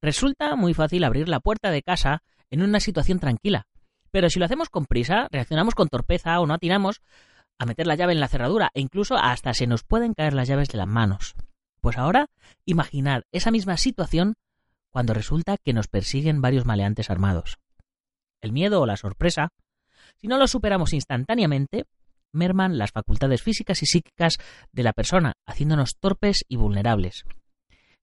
Resulta 0.00 0.56
muy 0.56 0.72
fácil 0.72 1.04
abrir 1.04 1.28
la 1.28 1.40
puerta 1.40 1.70
de 1.70 1.82
casa 1.82 2.22
en 2.48 2.62
una 2.62 2.80
situación 2.80 3.18
tranquila, 3.20 3.66
pero 4.10 4.30
si 4.30 4.38
lo 4.38 4.46
hacemos 4.46 4.70
con 4.70 4.86
prisa, 4.86 5.28
reaccionamos 5.30 5.74
con 5.74 5.88
torpeza 5.88 6.40
o 6.40 6.46
no 6.46 6.54
atinamos 6.54 7.02
a 7.58 7.66
meter 7.66 7.86
la 7.86 7.94
llave 7.94 8.14
en 8.14 8.20
la 8.20 8.28
cerradura 8.28 8.70
e 8.72 8.80
incluso 8.80 9.16
hasta 9.16 9.52
se 9.52 9.66
nos 9.66 9.84
pueden 9.84 10.14
caer 10.14 10.32
las 10.32 10.48
llaves 10.48 10.68
de 10.68 10.78
las 10.78 10.88
manos. 10.88 11.34
Pues 11.82 11.98
ahora, 11.98 12.30
imaginad 12.64 13.24
esa 13.32 13.50
misma 13.50 13.76
situación 13.76 14.36
cuando 14.88 15.12
resulta 15.12 15.58
que 15.58 15.74
nos 15.74 15.88
persiguen 15.88 16.40
varios 16.40 16.64
maleantes 16.64 17.10
armados. 17.10 17.58
El 18.40 18.52
miedo 18.52 18.80
o 18.80 18.86
la 18.86 18.96
sorpresa, 18.96 19.50
si 20.16 20.26
no 20.26 20.38
lo 20.38 20.48
superamos 20.48 20.94
instantáneamente, 20.94 21.84
merman 22.32 22.78
las 22.78 22.92
facultades 22.92 23.42
físicas 23.42 23.82
y 23.82 23.86
psíquicas 23.86 24.38
de 24.72 24.82
la 24.82 24.92
persona, 24.92 25.34
haciéndonos 25.46 25.96
torpes 25.98 26.44
y 26.48 26.56
vulnerables. 26.56 27.24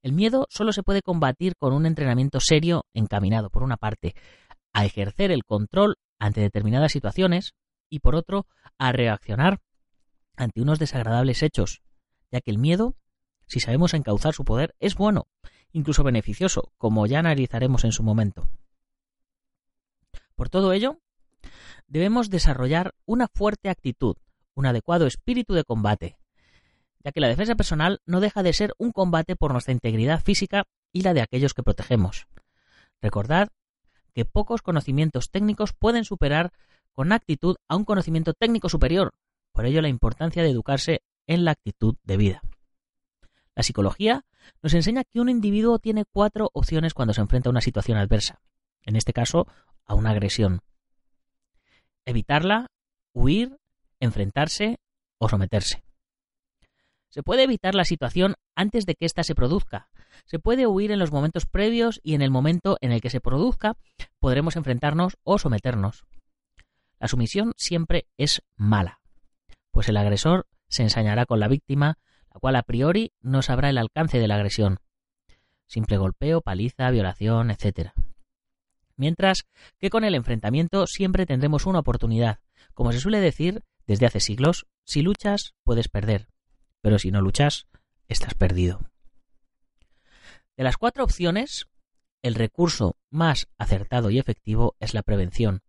El 0.02 0.14
miedo 0.14 0.48
solo 0.50 0.72
se 0.72 0.84
puede 0.84 1.02
combatir 1.02 1.56
con 1.58 1.74
un 1.74 1.86
entrenamiento 1.86 2.40
serio 2.40 2.86
encaminado, 2.94 3.50
por 3.50 3.64
una 3.64 3.78
parte, 3.78 4.16
a 4.74 4.86
ejercer 4.86 5.32
el 5.32 5.44
control 5.44 5.96
ante 6.20 6.42
determinadas 6.42 6.92
situaciones 6.92 7.54
y, 7.90 8.00
por 8.00 8.16
otro, 8.16 8.48
a 8.78 8.92
reaccionar 8.92 9.60
ante 10.36 10.62
unos 10.62 10.80
desagradables 10.80 11.42
hechos, 11.42 11.82
ya 12.32 12.42
que 12.42 12.52
el 12.52 12.60
miedo, 12.60 12.96
si 13.48 13.60
sabemos 13.60 13.94
encauzar 13.94 14.34
su 14.34 14.46
poder, 14.46 14.76
es 14.80 14.96
bueno 14.96 15.28
incluso 15.72 16.04
beneficioso, 16.04 16.72
como 16.78 17.06
ya 17.06 17.20
analizaremos 17.20 17.84
en 17.84 17.92
su 17.92 18.04
momento. 18.04 18.50
Por 20.36 20.50
todo 20.50 20.74
ello, 20.74 21.00
debemos 21.88 22.30
desarrollar 22.30 22.94
una 23.06 23.28
fuerte 23.28 23.70
actitud, 23.70 24.18
un 24.54 24.66
adecuado 24.66 25.08
espíritu 25.08 25.54
de 25.54 25.64
combate, 25.64 26.18
ya 27.04 27.12
que 27.12 27.20
la 27.20 27.28
defensa 27.28 27.56
personal 27.56 28.02
no 28.06 28.20
deja 28.20 28.44
de 28.44 28.54
ser 28.54 28.74
un 28.78 28.92
combate 28.92 29.36
por 29.36 29.52
nuestra 29.52 29.74
integridad 29.74 30.22
física 30.24 30.66
y 30.92 31.02
la 31.02 31.14
de 31.14 31.22
aquellos 31.22 31.54
que 31.54 31.64
protegemos. 31.64 32.28
Recordad 33.02 33.50
que 34.14 34.26
pocos 34.26 34.62
conocimientos 34.62 35.30
técnicos 35.30 35.74
pueden 35.74 36.04
superar 36.04 36.52
con 36.92 37.12
actitud 37.12 37.58
a 37.68 37.76
un 37.76 37.86
conocimiento 37.86 38.34
técnico 38.34 38.70
superior, 38.70 39.14
por 39.52 39.66
ello 39.66 39.82
la 39.82 39.90
importancia 39.90 40.42
de 40.42 40.50
educarse 40.50 41.04
en 41.28 41.46
la 41.46 41.52
actitud 41.52 41.96
de 42.04 42.18
vida. 42.18 42.42
La 43.56 43.64
psicología 43.64 44.26
nos 44.62 44.74
enseña 44.74 45.04
que 45.04 45.20
un 45.20 45.30
individuo 45.30 45.80
tiene 45.80 46.06
cuatro 46.06 46.50
opciones 46.54 46.94
cuando 46.94 47.14
se 47.14 47.22
enfrenta 47.22 47.50
a 47.50 47.52
una 47.52 47.62
situación 47.62 47.98
adversa, 47.98 48.42
en 48.82 48.96
este 48.96 49.14
caso 49.14 49.48
a 49.86 49.94
una 49.94 50.12
agresión. 50.12 50.62
Evitarla, 52.08 52.68
huir, 53.14 53.58
enfrentarse 54.00 54.80
o 55.18 55.28
someterse. 55.28 55.84
Se 57.10 57.22
puede 57.22 57.44
evitar 57.44 57.76
la 57.76 57.84
situación 57.84 58.36
antes 58.56 58.86
de 58.86 58.96
que 58.96 59.06
ésta 59.06 59.24
se 59.24 59.36
produzca. 59.36 59.90
Se 60.24 60.40
puede 60.40 60.68
huir 60.68 60.92
en 60.92 61.00
los 61.00 61.12
momentos 61.12 61.46
previos 61.46 62.00
y 62.04 62.16
en 62.16 62.22
el 62.22 62.32
momento 62.32 62.78
en 62.80 62.94
el 62.94 63.02
que 63.02 63.10
se 63.10 63.20
produzca 63.20 63.76
podremos 64.20 64.56
enfrentarnos 64.56 65.18
o 65.24 65.38
someternos. 65.38 66.06
La 66.98 67.10
sumisión 67.10 67.52
siempre 67.58 68.08
es 68.16 68.42
mala, 68.56 69.02
pues 69.72 69.90
el 69.90 69.98
agresor 69.98 70.48
se 70.70 70.84
ensañará 70.84 71.26
con 71.26 71.42
la 71.42 71.50
víctima, 71.50 71.98
la 72.34 72.40
cual 72.40 72.56
a 72.56 72.64
priori 72.64 73.12
no 73.20 73.42
sabrá 73.42 73.70
el 73.70 73.78
alcance 73.78 74.18
de 74.18 74.30
la 74.30 74.36
agresión. 74.36 74.80
Simple 75.68 75.98
golpeo, 75.98 76.40
paliza, 76.40 76.90
violación, 76.90 77.52
etc. 77.52 77.92
Mientras 78.98 79.48
que 79.80 79.90
con 79.90 80.04
el 80.04 80.16
enfrentamiento 80.16 80.88
siempre 80.88 81.26
tendremos 81.26 81.66
una 81.66 81.80
oportunidad. 81.80 82.40
Como 82.74 82.92
se 82.92 83.00
suele 83.00 83.20
decir 83.20 83.64
desde 83.86 84.08
hace 84.08 84.20
siglos, 84.20 84.66
si 84.84 85.02
luchas 85.02 85.54
puedes 85.64 85.88
perder, 85.88 86.28
pero 86.82 87.00
si 87.00 87.12
no 87.12 87.22
luchas, 87.22 87.68
estás 88.08 88.34
perdido. 88.34 88.82
De 90.58 90.64
las 90.64 90.78
cuatro 90.78 91.04
opciones, 91.04 91.68
el 92.24 92.36
recurso 92.36 92.98
más 93.10 93.48
acertado 93.58 94.10
y 94.10 94.18
efectivo 94.18 94.76
es 94.80 94.94
la 94.94 95.04
prevención, 95.04 95.62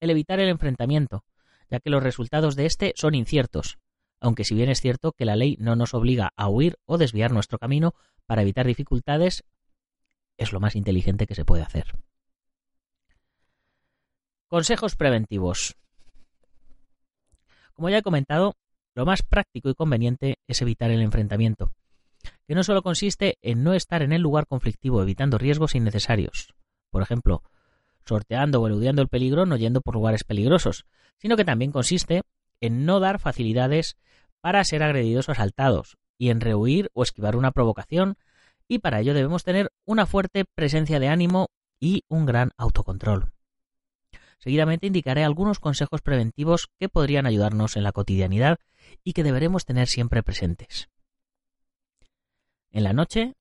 el 0.00 0.10
evitar 0.10 0.40
el 0.40 0.48
enfrentamiento, 0.48 1.24
ya 1.70 1.80
que 1.80 1.90
los 1.90 2.02
resultados 2.02 2.56
de 2.56 2.66
éste 2.66 2.92
son 2.96 3.14
inciertos, 3.14 3.78
aunque 4.20 4.44
si 4.44 4.54
bien 4.54 4.70
es 4.70 4.80
cierto 4.80 5.12
que 5.12 5.24
la 5.24 5.36
ley 5.36 5.56
no 5.60 5.76
nos 5.76 5.94
obliga 5.94 6.32
a 6.36 6.48
huir 6.48 6.78
o 6.86 6.96
desviar 6.96 7.32
nuestro 7.32 7.58
camino 7.58 7.94
para 8.26 8.42
evitar 8.42 8.66
dificultades, 8.66 9.44
es 10.38 10.52
lo 10.52 10.60
más 10.60 10.76
inteligente 10.76 11.26
que 11.26 11.34
se 11.34 11.44
puede 11.44 11.62
hacer. 11.62 11.92
Consejos 14.52 14.96
preventivos. 14.96 15.78
Como 17.72 17.88
ya 17.88 17.96
he 17.96 18.02
comentado, 18.02 18.54
lo 18.94 19.06
más 19.06 19.22
práctico 19.22 19.70
y 19.70 19.74
conveniente 19.74 20.40
es 20.46 20.60
evitar 20.60 20.90
el 20.90 21.00
enfrentamiento, 21.00 21.72
que 22.46 22.54
no 22.54 22.62
solo 22.62 22.82
consiste 22.82 23.38
en 23.40 23.64
no 23.64 23.72
estar 23.72 24.02
en 24.02 24.12
el 24.12 24.20
lugar 24.20 24.46
conflictivo 24.46 25.00
evitando 25.00 25.38
riesgos 25.38 25.74
innecesarios, 25.74 26.54
por 26.90 27.00
ejemplo, 27.00 27.42
sorteando 28.04 28.60
o 28.60 28.66
eludiendo 28.66 29.00
el 29.00 29.08
peligro 29.08 29.46
no 29.46 29.56
yendo 29.56 29.80
por 29.80 29.94
lugares 29.94 30.22
peligrosos, 30.22 30.84
sino 31.16 31.38
que 31.38 31.46
también 31.46 31.72
consiste 31.72 32.20
en 32.60 32.84
no 32.84 33.00
dar 33.00 33.20
facilidades 33.20 33.96
para 34.42 34.62
ser 34.64 34.82
agredidos 34.82 35.30
o 35.30 35.32
asaltados, 35.32 35.96
y 36.18 36.28
en 36.28 36.42
rehuir 36.42 36.90
o 36.92 37.04
esquivar 37.04 37.36
una 37.36 37.52
provocación, 37.52 38.18
y 38.68 38.80
para 38.80 39.00
ello 39.00 39.14
debemos 39.14 39.44
tener 39.44 39.72
una 39.86 40.04
fuerte 40.04 40.44
presencia 40.44 41.00
de 41.00 41.08
ánimo 41.08 41.48
y 41.80 42.04
un 42.10 42.26
gran 42.26 42.50
autocontrol. 42.58 43.31
Seguidamente 44.42 44.88
indicaré 44.88 45.22
algunos 45.22 45.60
consejos 45.60 46.00
preventivos 46.00 46.68
que 46.80 46.88
podrían 46.88 47.26
ayudarnos 47.26 47.76
en 47.76 47.84
la 47.84 47.92
cotidianidad 47.92 48.58
y 49.04 49.12
que 49.12 49.22
deberemos 49.22 49.64
tener 49.64 49.86
siempre 49.86 50.24
presentes. 50.24 50.88
En 52.72 52.82
la 52.82 52.92
noche 52.92 53.36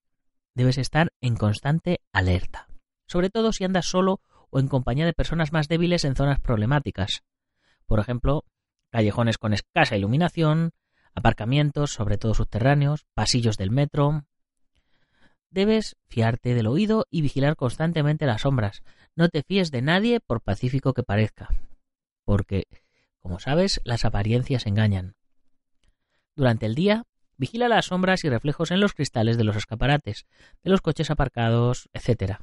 debes 0.53 0.77
estar 0.77 1.11
en 1.19 1.35
constante 1.35 2.01
alerta, 2.13 2.67
sobre 3.07 3.31
todo 3.31 3.51
si 3.51 3.63
andas 3.63 3.87
solo 3.87 4.21
o 4.51 4.59
en 4.59 4.67
compañía 4.67 5.07
de 5.07 5.13
personas 5.13 5.51
más 5.51 5.67
débiles 5.67 6.05
en 6.05 6.15
zonas 6.15 6.39
problemáticas. 6.39 7.23
Por 7.87 7.99
ejemplo, 7.99 8.45
callejones 8.91 9.39
con 9.39 9.53
escasa 9.53 9.97
iluminación, 9.97 10.69
aparcamientos, 11.15 11.93
sobre 11.93 12.19
todo 12.19 12.35
subterráneos, 12.35 13.07
pasillos 13.15 13.57
del 13.57 13.71
metro. 13.71 14.25
Debes 15.49 15.97
fiarte 16.09 16.53
del 16.53 16.67
oído 16.67 17.07
y 17.09 17.23
vigilar 17.23 17.55
constantemente 17.55 18.27
las 18.27 18.41
sombras. 18.41 18.83
No 19.15 19.29
te 19.29 19.43
fíes 19.43 19.71
de 19.71 19.81
nadie 19.81 20.19
por 20.19 20.41
pacífico 20.41 20.93
que 20.93 21.03
parezca, 21.03 21.49
porque, 22.23 22.67
como 23.19 23.39
sabes, 23.39 23.81
las 23.83 24.05
apariencias 24.05 24.65
engañan. 24.65 25.15
Durante 26.35 26.65
el 26.65 26.75
día, 26.75 27.03
vigila 27.37 27.67
las 27.67 27.87
sombras 27.87 28.23
y 28.23 28.29
reflejos 28.29 28.71
en 28.71 28.79
los 28.79 28.93
cristales 28.93 29.37
de 29.37 29.43
los 29.43 29.55
escaparates, 29.55 30.25
de 30.63 30.69
los 30.69 30.81
coches 30.81 31.11
aparcados, 31.11 31.89
etc. 31.93 32.39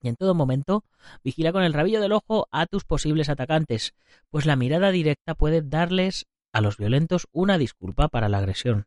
Y 0.00 0.08
en 0.08 0.16
todo 0.16 0.34
momento, 0.34 0.84
vigila 1.24 1.50
con 1.52 1.64
el 1.64 1.72
rabillo 1.72 2.00
del 2.00 2.12
ojo 2.12 2.46
a 2.52 2.66
tus 2.66 2.84
posibles 2.84 3.28
atacantes, 3.28 3.94
pues 4.30 4.46
la 4.46 4.54
mirada 4.54 4.90
directa 4.90 5.34
puede 5.34 5.62
darles 5.62 6.26
a 6.52 6.60
los 6.60 6.76
violentos 6.76 7.26
una 7.32 7.58
disculpa 7.58 8.08
para 8.08 8.28
la 8.28 8.38
agresión. 8.38 8.86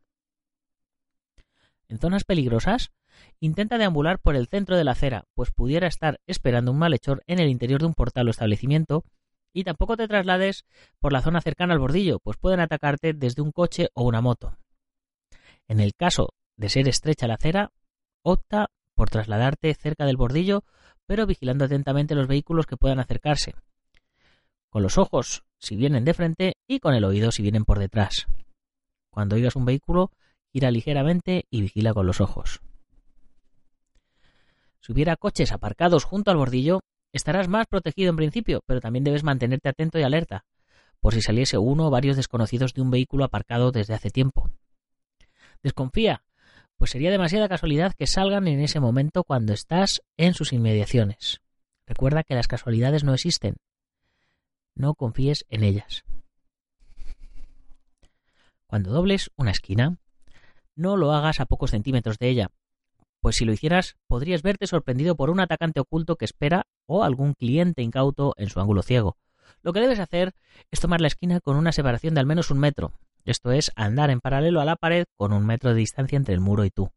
En 1.88 1.98
zonas 1.98 2.24
peligrosas, 2.24 2.92
intenta 3.40 3.78
deambular 3.78 4.18
por 4.18 4.36
el 4.36 4.46
centro 4.46 4.76
de 4.76 4.84
la 4.84 4.92
acera, 4.92 5.24
pues 5.34 5.50
pudiera 5.50 5.86
estar 5.86 6.20
esperando 6.26 6.72
un 6.72 6.78
malhechor 6.78 7.22
en 7.26 7.38
el 7.38 7.48
interior 7.48 7.80
de 7.80 7.86
un 7.86 7.94
portal 7.94 8.28
o 8.28 8.30
establecimiento, 8.30 9.04
y 9.52 9.64
tampoco 9.64 9.96
te 9.96 10.08
traslades 10.08 10.64
por 11.00 11.12
la 11.12 11.22
zona 11.22 11.40
cercana 11.40 11.74
al 11.74 11.80
bordillo, 11.80 12.18
pues 12.20 12.36
pueden 12.36 12.60
atacarte 12.60 13.12
desde 13.12 13.42
un 13.42 13.52
coche 13.52 13.88
o 13.94 14.04
una 14.04 14.20
moto. 14.20 14.56
En 15.66 15.80
el 15.80 15.94
caso 15.94 16.34
de 16.56 16.68
ser 16.68 16.88
estrecha 16.88 17.26
la 17.26 17.34
acera, 17.34 17.72
opta 18.22 18.70
por 18.94 19.10
trasladarte 19.10 19.74
cerca 19.74 20.06
del 20.06 20.16
bordillo, 20.16 20.64
pero 21.06 21.26
vigilando 21.26 21.64
atentamente 21.64 22.14
los 22.14 22.26
vehículos 22.26 22.66
que 22.66 22.76
puedan 22.76 23.00
acercarse, 23.00 23.54
con 24.68 24.82
los 24.82 24.98
ojos 24.98 25.44
si 25.58 25.76
vienen 25.76 26.04
de 26.04 26.14
frente 26.14 26.56
y 26.66 26.80
con 26.80 26.94
el 26.94 27.04
oído 27.04 27.30
si 27.32 27.42
vienen 27.42 27.64
por 27.64 27.78
detrás. 27.78 28.26
Cuando 29.10 29.36
oigas 29.36 29.56
un 29.56 29.64
vehículo, 29.64 30.12
gira 30.52 30.70
ligeramente 30.70 31.46
y 31.50 31.62
vigila 31.62 31.94
con 31.94 32.06
los 32.06 32.20
ojos. 32.20 32.60
Si 34.88 34.92
hubiera 34.94 35.16
coches 35.16 35.52
aparcados 35.52 36.04
junto 36.04 36.30
al 36.30 36.38
bordillo, 36.38 36.80
estarás 37.12 37.46
más 37.46 37.66
protegido 37.66 38.08
en 38.08 38.16
principio, 38.16 38.62
pero 38.64 38.80
también 38.80 39.04
debes 39.04 39.22
mantenerte 39.22 39.68
atento 39.68 39.98
y 39.98 40.02
alerta, 40.02 40.46
por 41.00 41.12
si 41.12 41.20
saliese 41.20 41.58
uno 41.58 41.88
o 41.88 41.90
varios 41.90 42.16
desconocidos 42.16 42.72
de 42.72 42.80
un 42.80 42.90
vehículo 42.90 43.24
aparcado 43.24 43.70
desde 43.70 43.92
hace 43.92 44.08
tiempo. 44.08 44.50
Desconfía, 45.62 46.22
pues 46.78 46.90
sería 46.90 47.10
demasiada 47.10 47.50
casualidad 47.50 47.92
que 47.92 48.06
salgan 48.06 48.48
en 48.48 48.60
ese 48.60 48.80
momento 48.80 49.24
cuando 49.24 49.52
estás 49.52 50.00
en 50.16 50.32
sus 50.32 50.54
inmediaciones. 50.54 51.42
Recuerda 51.86 52.22
que 52.22 52.34
las 52.34 52.48
casualidades 52.48 53.04
no 53.04 53.12
existen, 53.12 53.56
no 54.74 54.94
confíes 54.94 55.44
en 55.50 55.64
ellas. 55.64 56.02
Cuando 58.66 58.90
dobles 58.90 59.30
una 59.36 59.50
esquina, 59.50 59.98
no 60.76 60.96
lo 60.96 61.12
hagas 61.12 61.40
a 61.40 61.44
pocos 61.44 61.72
centímetros 61.72 62.18
de 62.18 62.30
ella, 62.30 62.50
pues 63.20 63.36
si 63.36 63.44
lo 63.44 63.52
hicieras 63.52 63.96
podrías 64.06 64.42
verte 64.42 64.66
sorprendido 64.66 65.16
por 65.16 65.30
un 65.30 65.40
atacante 65.40 65.80
oculto 65.80 66.16
que 66.16 66.24
espera 66.24 66.66
o 66.86 67.04
algún 67.04 67.34
cliente 67.34 67.82
incauto 67.82 68.34
en 68.36 68.48
su 68.48 68.60
ángulo 68.60 68.82
ciego. 68.82 69.16
Lo 69.62 69.72
que 69.72 69.80
debes 69.80 69.98
hacer 69.98 70.34
es 70.70 70.80
tomar 70.80 71.00
la 71.00 71.08
esquina 71.08 71.40
con 71.40 71.56
una 71.56 71.72
separación 71.72 72.14
de 72.14 72.20
al 72.20 72.26
menos 72.26 72.50
un 72.50 72.58
metro, 72.58 72.92
esto 73.24 73.52
es, 73.52 73.72
andar 73.76 74.10
en 74.10 74.20
paralelo 74.20 74.60
a 74.60 74.64
la 74.64 74.76
pared 74.76 75.04
con 75.16 75.32
un 75.32 75.44
metro 75.44 75.70
de 75.70 75.76
distancia 75.76 76.16
entre 76.16 76.34
el 76.34 76.40
muro 76.40 76.64
y 76.64 76.70
tú, 76.70 76.90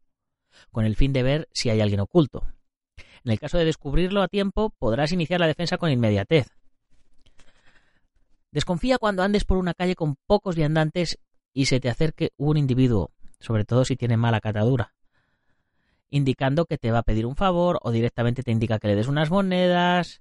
con 0.70 0.84
el 0.84 0.96
fin 0.96 1.12
de 1.12 1.22
ver 1.22 1.48
si 1.52 1.70
hay 1.70 1.80
alguien 1.80 2.00
oculto. 2.00 2.46
En 3.24 3.32
el 3.32 3.38
caso 3.38 3.58
de 3.58 3.64
descubrirlo 3.64 4.22
a 4.22 4.28
tiempo, 4.28 4.70
podrás 4.78 5.12
iniciar 5.12 5.40
la 5.40 5.46
defensa 5.46 5.78
con 5.78 5.90
inmediatez. 5.90 6.48
Desconfía 8.50 8.98
cuando 8.98 9.22
andes 9.22 9.44
por 9.44 9.58
una 9.58 9.74
calle 9.74 9.94
con 9.94 10.16
pocos 10.26 10.56
viandantes 10.56 11.18
y 11.52 11.66
se 11.66 11.80
te 11.80 11.88
acerque 11.88 12.30
un 12.36 12.56
individuo, 12.56 13.10
sobre 13.38 13.64
todo 13.64 13.84
si 13.84 13.96
tiene 13.96 14.16
mala 14.16 14.40
catadura, 14.40 14.94
indicando 16.12 16.66
que 16.66 16.78
te 16.78 16.92
va 16.92 16.98
a 16.98 17.02
pedir 17.02 17.26
un 17.26 17.36
favor 17.36 17.78
o 17.82 17.90
directamente 17.90 18.42
te 18.42 18.52
indica 18.52 18.78
que 18.78 18.86
le 18.86 18.94
des 18.94 19.08
unas 19.08 19.30
monedas. 19.30 20.20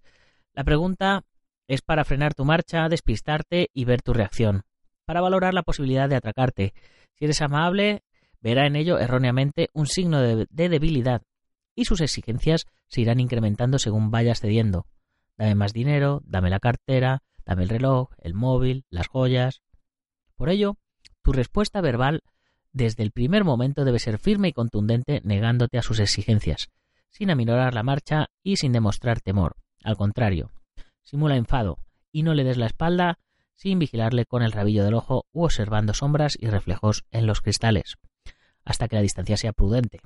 La 0.53 0.63
pregunta 0.63 1.25
es 1.67 1.81
para 1.81 2.05
frenar 2.05 2.33
tu 2.33 2.45
marcha, 2.45 2.87
despistarte 2.89 3.69
y 3.73 3.85
ver 3.85 4.01
tu 4.01 4.13
reacción, 4.13 4.63
para 5.05 5.21
valorar 5.21 5.53
la 5.53 5.63
posibilidad 5.63 6.07
de 6.09 6.15
atracarte. 6.15 6.73
Si 7.15 7.25
eres 7.25 7.41
amable, 7.41 8.03
verá 8.39 8.65
en 8.65 8.77
ello 8.77 8.99
erróneamente 8.99 9.69
un 9.73 9.85
signo 9.85 10.21
de, 10.21 10.47
debilidad 10.49 11.23
y 11.75 11.85
sus 11.85 11.99
exigencias 11.99 12.67
se 12.87 13.01
irán 13.01 13.19
incrementando 13.19 13.77
según 13.77 14.11
vayas 14.11 14.39
cediendo. 14.39 14.87
Dame 15.37 15.55
más 15.55 15.73
dinero, 15.73 16.21
dame 16.25 16.49
la 16.49 16.59
cartera, 16.59 17.21
dame 17.45 17.63
el 17.63 17.69
reloj, 17.69 18.11
el 18.17 18.33
móvil, 18.33 18.85
las 18.89 19.07
joyas. 19.07 19.61
Por 20.37 20.49
ello, 20.49 20.77
tu 21.21 21.33
respuesta 21.33 21.81
verbal 21.81 22.23
desde 22.73 23.03
el 23.03 23.11
primer 23.11 23.43
momento 23.43 23.85
debe 23.85 23.99
ser 23.99 24.17
firme 24.17 24.49
y 24.49 24.53
contundente 24.53 25.21
negándote 25.23 25.77
a 25.77 25.81
sus 25.81 25.99
exigencias, 25.99 26.69
sin 27.09 27.29
aminorar 27.29 27.73
la 27.73 27.83
marcha 27.83 28.27
y 28.43 28.57
sin 28.57 28.71
demostrar 28.71 29.21
temor. 29.21 29.55
Al 29.83 29.97
contrario, 29.97 30.51
simula 31.03 31.35
enfado 31.35 31.77
y 32.11 32.23
no 32.23 32.33
le 32.33 32.43
des 32.43 32.57
la 32.57 32.67
espalda 32.67 33.19
sin 33.55 33.79
vigilarle 33.79 34.25
con 34.25 34.41
el 34.41 34.51
rabillo 34.51 34.83
del 34.83 34.95
ojo 34.95 35.25
u 35.31 35.43
observando 35.43 35.93
sombras 35.93 36.37
y 36.39 36.47
reflejos 36.47 37.05
en 37.11 37.27
los 37.27 37.41
cristales, 37.41 37.97
hasta 38.65 38.87
que 38.87 38.95
la 38.95 39.01
distancia 39.01 39.37
sea 39.37 39.53
prudente. 39.53 40.01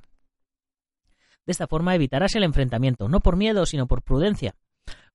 De 1.46 1.52
esta 1.52 1.66
forma 1.66 1.94
evitarás 1.94 2.34
el 2.34 2.42
enfrentamiento, 2.42 3.08
no 3.08 3.20
por 3.20 3.36
miedo, 3.36 3.64
sino 3.66 3.86
por 3.86 4.02
prudencia, 4.02 4.56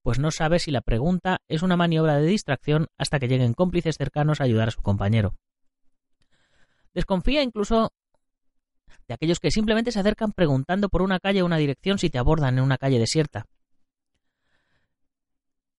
pues 0.01 0.17
no 0.17 0.31
sabes 0.31 0.63
si 0.63 0.71
la 0.71 0.81
pregunta 0.81 1.41
es 1.47 1.61
una 1.61 1.77
maniobra 1.77 2.17
de 2.17 2.25
distracción 2.25 2.87
hasta 2.97 3.19
que 3.19 3.27
lleguen 3.27 3.53
cómplices 3.53 3.97
cercanos 3.97 4.41
a 4.41 4.45
ayudar 4.45 4.69
a 4.69 4.71
su 4.71 4.81
compañero. 4.81 5.35
Desconfía 6.93 7.41
incluso 7.43 7.91
de 9.07 9.13
aquellos 9.13 9.39
que 9.39 9.51
simplemente 9.51 9.91
se 9.91 9.99
acercan 9.99 10.31
preguntando 10.31 10.89
por 10.89 11.01
una 11.01 11.19
calle 11.19 11.41
o 11.41 11.45
una 11.45 11.57
dirección 11.57 11.97
si 11.97 12.09
te 12.09 12.17
abordan 12.17 12.57
en 12.57 12.63
una 12.63 12.77
calle 12.77 12.99
desierta. 12.99 13.45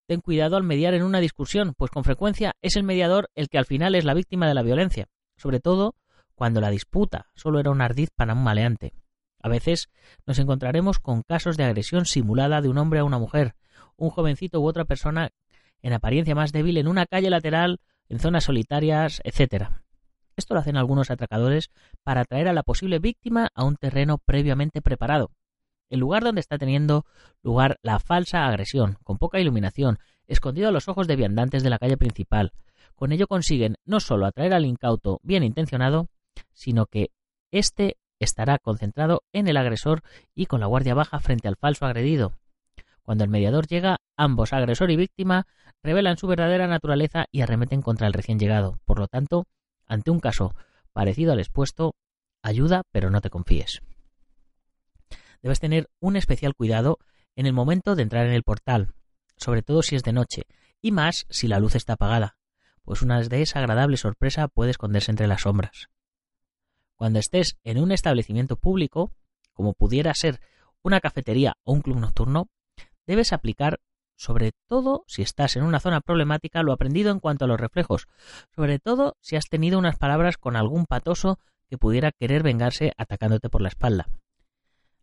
Ten 0.07 0.21
cuidado 0.21 0.57
al 0.57 0.65
mediar 0.65 0.95
en 0.95 1.03
una 1.03 1.21
discusión, 1.21 1.75
pues 1.77 1.91
con 1.91 2.05
frecuencia 2.05 2.55
es 2.61 2.77
el 2.77 2.83
mediador 2.83 3.31
el 3.35 3.49
que 3.49 3.59
al 3.59 3.67
final 3.67 3.95
es 3.95 4.05
la 4.05 4.15
víctima 4.15 4.47
de 4.49 4.55
la 4.55 4.63
violencia, 4.63 5.09
sobre 5.37 5.61
todo 5.61 5.95
cuando 6.35 6.61
la 6.61 6.71
disputa 6.71 7.31
solo 7.35 7.61
era 7.61 7.71
un 7.71 7.81
ardiz 7.81 8.11
para 8.15 8.35
un 8.35 8.43
maleante. 8.43 8.93
A 9.41 9.49
veces 9.49 9.91
nos 10.27 10.39
encontraremos 10.39 10.99
con 10.99 11.23
casos 11.23 11.57
de 11.57 11.65
agresión 11.65 12.05
simulada 12.05 12.61
de 12.61 12.69
un 12.69 12.79
hombre 12.79 13.01
a 13.01 13.05
una 13.05 13.19
mujer, 13.19 13.55
un 13.97 14.11
jovencito 14.11 14.61
u 14.61 14.67
otra 14.67 14.85
persona 14.85 15.31
en 15.83 15.93
apariencia 15.93 16.35
más 16.35 16.53
débil 16.53 16.77
en 16.77 16.89
una 16.89 17.07
calle 17.07 17.31
lateral, 17.31 17.81
en 18.09 18.19
zonas 18.19 18.45
solitarias, 18.45 19.21
etc. 19.25 19.82
Esto 20.37 20.55
lo 20.55 20.61
hacen 20.61 20.77
algunos 20.77 21.11
atracadores 21.11 21.71
para 22.03 22.23
atraer 22.23 22.49
a 22.49 22.53
la 22.53 22.63
posible 22.63 22.99
víctima 22.99 23.49
a 23.55 23.65
un 23.65 23.77
terreno 23.77 24.19
previamente 24.19 24.83
preparado, 24.83 25.31
el 25.91 26.01
lugar 26.01 26.25
donde 26.25 26.41
está 26.41 26.57
teniendo 26.57 27.05
lugar 27.43 27.79
la 27.83 27.99
falsa 27.99 28.47
agresión, 28.47 28.97
con 29.05 29.19
poca 29.19 29.41
iluminación, 29.41 29.99
escondido 30.27 30.69
a 30.69 30.73
los 30.73 30.89
ojos 30.89 31.07
de 31.07 31.17
viandantes 31.17 31.63
de 31.63 31.71
la 31.71 31.79
calle 31.79 31.99
principal. 31.99 32.53
Con 32.95 33.13
ello 33.13 33.27
consiguen 33.27 33.77
no 33.85 34.01
solo 34.01 34.25
atraer 34.25 34.55
al 34.55 34.65
incauto 34.65 35.21
bien 35.23 35.43
intencionado, 35.43 36.09
sino 36.55 36.87
que 36.87 37.11
éste 37.51 37.99
estará 38.21 38.59
concentrado 38.59 39.23
en 39.33 39.49
el 39.49 39.57
agresor 39.59 40.03
y 40.35 40.47
con 40.47 40.61
la 40.61 40.67
guardia 40.67 40.95
baja 40.95 41.21
frente 41.21 41.49
al 41.49 41.57
falso 41.57 41.85
agredido. 41.85 42.33
Cuando 43.03 43.25
el 43.25 43.31
mediador 43.31 43.67
llega, 43.67 43.99
ambos, 44.17 44.53
agresor 44.53 44.91
y 44.91 44.97
víctima, 44.97 45.47
revelan 45.83 46.17
su 46.17 46.27
verdadera 46.27 46.69
naturaleza 46.69 47.27
y 47.33 47.41
arremeten 47.41 47.83
contra 47.83 48.07
el 48.07 48.13
recién 48.13 48.39
llegado. 48.39 48.79
Por 48.85 48.99
lo 48.99 49.09
tanto, 49.09 49.47
ante 49.93 50.11
un 50.11 50.21
caso 50.21 50.55
parecido 50.95 51.33
al 51.33 51.39
expuesto, 51.39 51.95
ayuda 52.43 52.83
pero 52.93 53.11
no 53.11 53.21
te 53.21 53.29
confíes. 53.29 53.83
Debes 55.43 55.61
tener 55.61 55.91
un 56.01 56.17
especial 56.17 56.55
cuidado 56.55 56.99
en 57.37 57.45
el 57.45 57.53
momento 57.53 57.95
de 57.95 58.03
entrar 58.03 58.27
en 58.27 58.33
el 58.33 58.43
portal, 58.43 58.95
sobre 59.37 59.63
todo 59.63 59.83
si 59.83 59.97
es 59.97 60.03
de 60.03 60.15
noche, 60.15 60.47
y 60.81 60.93
más 60.93 61.27
si 61.29 61.47
la 61.47 61.59
luz 61.59 61.75
está 61.75 61.95
apagada, 61.95 62.39
pues 62.85 63.03
una 63.03 63.21
desagradable 63.21 63.99
sorpresa 63.99 64.49
puede 64.49 64.71
esconderse 64.71 65.11
entre 65.11 65.27
las 65.27 65.43
sombras. 65.43 65.89
Cuando 66.97 67.19
estés 67.19 67.59
en 67.63 67.79
un 67.79 67.93
establecimiento 67.93 68.57
público, 68.57 69.13
como 69.53 69.75
pudiera 69.75 70.15
ser 70.15 70.41
una 70.83 71.01
cafetería 71.01 71.59
o 71.65 71.75
un 71.75 71.83
club 71.83 71.99
nocturno, 71.99 72.49
debes 73.07 73.35
aplicar 73.35 73.81
sobre 74.23 74.53
todo 74.69 75.05
si 75.09 75.23
estás 75.23 75.57
en 75.57 75.65
una 75.65 75.81
zona 75.81 76.01
problemática, 76.01 76.63
lo 76.63 76.73
aprendido 76.73 77.11
en 77.11 77.19
cuanto 77.19 77.45
a 77.45 77.49
los 77.49 77.59
reflejos, 77.59 78.07
sobre 78.55 78.79
todo 78.79 79.17
si 79.21 79.35
has 79.35 79.49
tenido 79.49 79.81
unas 79.81 79.99
palabras 79.99 80.37
con 80.37 80.55
algún 80.55 80.87
patoso 80.87 81.41
que 81.69 81.77
pudiera 81.77 82.13
querer 82.13 82.45
vengarse 82.45 82.93
atacándote 82.97 83.51
por 83.51 83.63
la 83.63 83.69
espalda. 83.69 84.09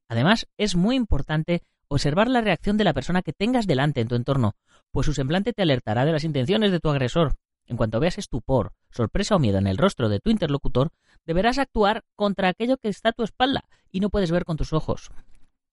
Además, 0.07 0.47
es 0.57 0.77
muy 0.77 0.95
importante 0.95 1.63
observar 1.89 2.29
la 2.29 2.39
reacción 2.39 2.77
de 2.77 2.85
la 2.85 2.93
persona 2.93 3.21
que 3.21 3.33
tengas 3.33 3.67
delante 3.67 3.99
en 3.99 4.07
tu 4.07 4.15
entorno, 4.15 4.55
pues 4.91 5.05
su 5.05 5.13
semblante 5.13 5.51
te 5.51 5.63
alertará 5.63 6.05
de 6.05 6.13
las 6.13 6.23
intenciones 6.23 6.71
de 6.71 6.79
tu 6.79 6.89
agresor. 6.89 7.35
En 7.65 7.75
cuanto 7.75 7.99
veas 7.99 8.17
estupor, 8.17 8.71
sorpresa 8.89 9.35
o 9.35 9.39
miedo 9.39 9.57
en 9.57 9.67
el 9.67 9.77
rostro 9.77 10.07
de 10.07 10.21
tu 10.21 10.29
interlocutor, 10.29 10.91
deberás 11.25 11.59
actuar 11.59 12.03
contra 12.15 12.47
aquello 12.47 12.77
que 12.77 12.87
está 12.87 13.09
a 13.09 13.13
tu 13.13 13.23
espalda 13.23 13.65
y 13.91 13.99
no 13.99 14.09
puedes 14.09 14.31
ver 14.31 14.45
con 14.45 14.55
tus 14.55 14.71
ojos, 14.71 15.11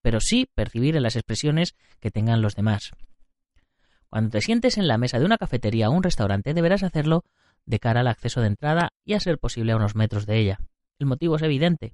pero 0.03 0.21
sí 0.21 0.51
percibir 0.55 0.97
en 0.97 1.05
las 1.05 1.15
expresiones 1.15 1.77
que 2.01 2.11
tengan 2.11 2.43
los 2.43 2.57
demás. 2.57 2.91
Cuando 4.17 4.31
te 4.31 4.41
sientes 4.41 4.79
en 4.79 4.89
la 4.89 4.97
mesa 4.97 5.19
de 5.19 5.27
una 5.27 5.37
cafetería 5.37 5.91
o 5.91 5.93
un 5.93 6.03
restaurante, 6.03 6.55
deberás 6.55 6.83
hacerlo 6.83 7.23
de 7.67 7.79
cara 7.79 8.01
al 8.01 8.07
acceso 8.07 8.41
de 8.41 8.47
entrada 8.47 8.89
y 9.05 9.13
a 9.13 9.21
ser 9.21 9.39
posible 9.39 9.73
a 9.73 9.77
unos 9.77 9.95
metros 9.95 10.25
de 10.25 10.39
ella. 10.39 10.59
El 10.99 11.05
motivo 11.05 11.37
es 11.37 11.43
evidente. 11.43 11.93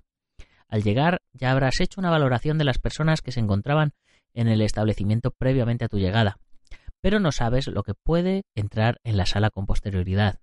Al 0.69 0.85
llegar 0.85 1.21
ya 1.33 1.51
habrás 1.51 1.81
hecho 1.81 2.01
una 2.01 2.11
valoración 2.11 2.59
de 2.59 2.65
las 2.65 2.79
personas 2.79 3.23
que 3.23 3.33
se 3.33 3.41
encontraban 3.41 3.95
en 4.35 4.47
el 4.47 4.61
establecimiento 4.61 5.33
previamente 5.33 5.85
a 5.85 5.89
tu 5.89 5.99
llegada, 5.99 6.39
pero 7.01 7.19
no 7.19 7.33
sabes 7.33 7.67
lo 7.67 7.83
que 7.83 7.95
puede 7.95 8.45
entrar 8.55 9.01
en 9.03 9.17
la 9.17 9.27
sala 9.27 9.51
con 9.51 9.67
posterioridad. 9.67 10.39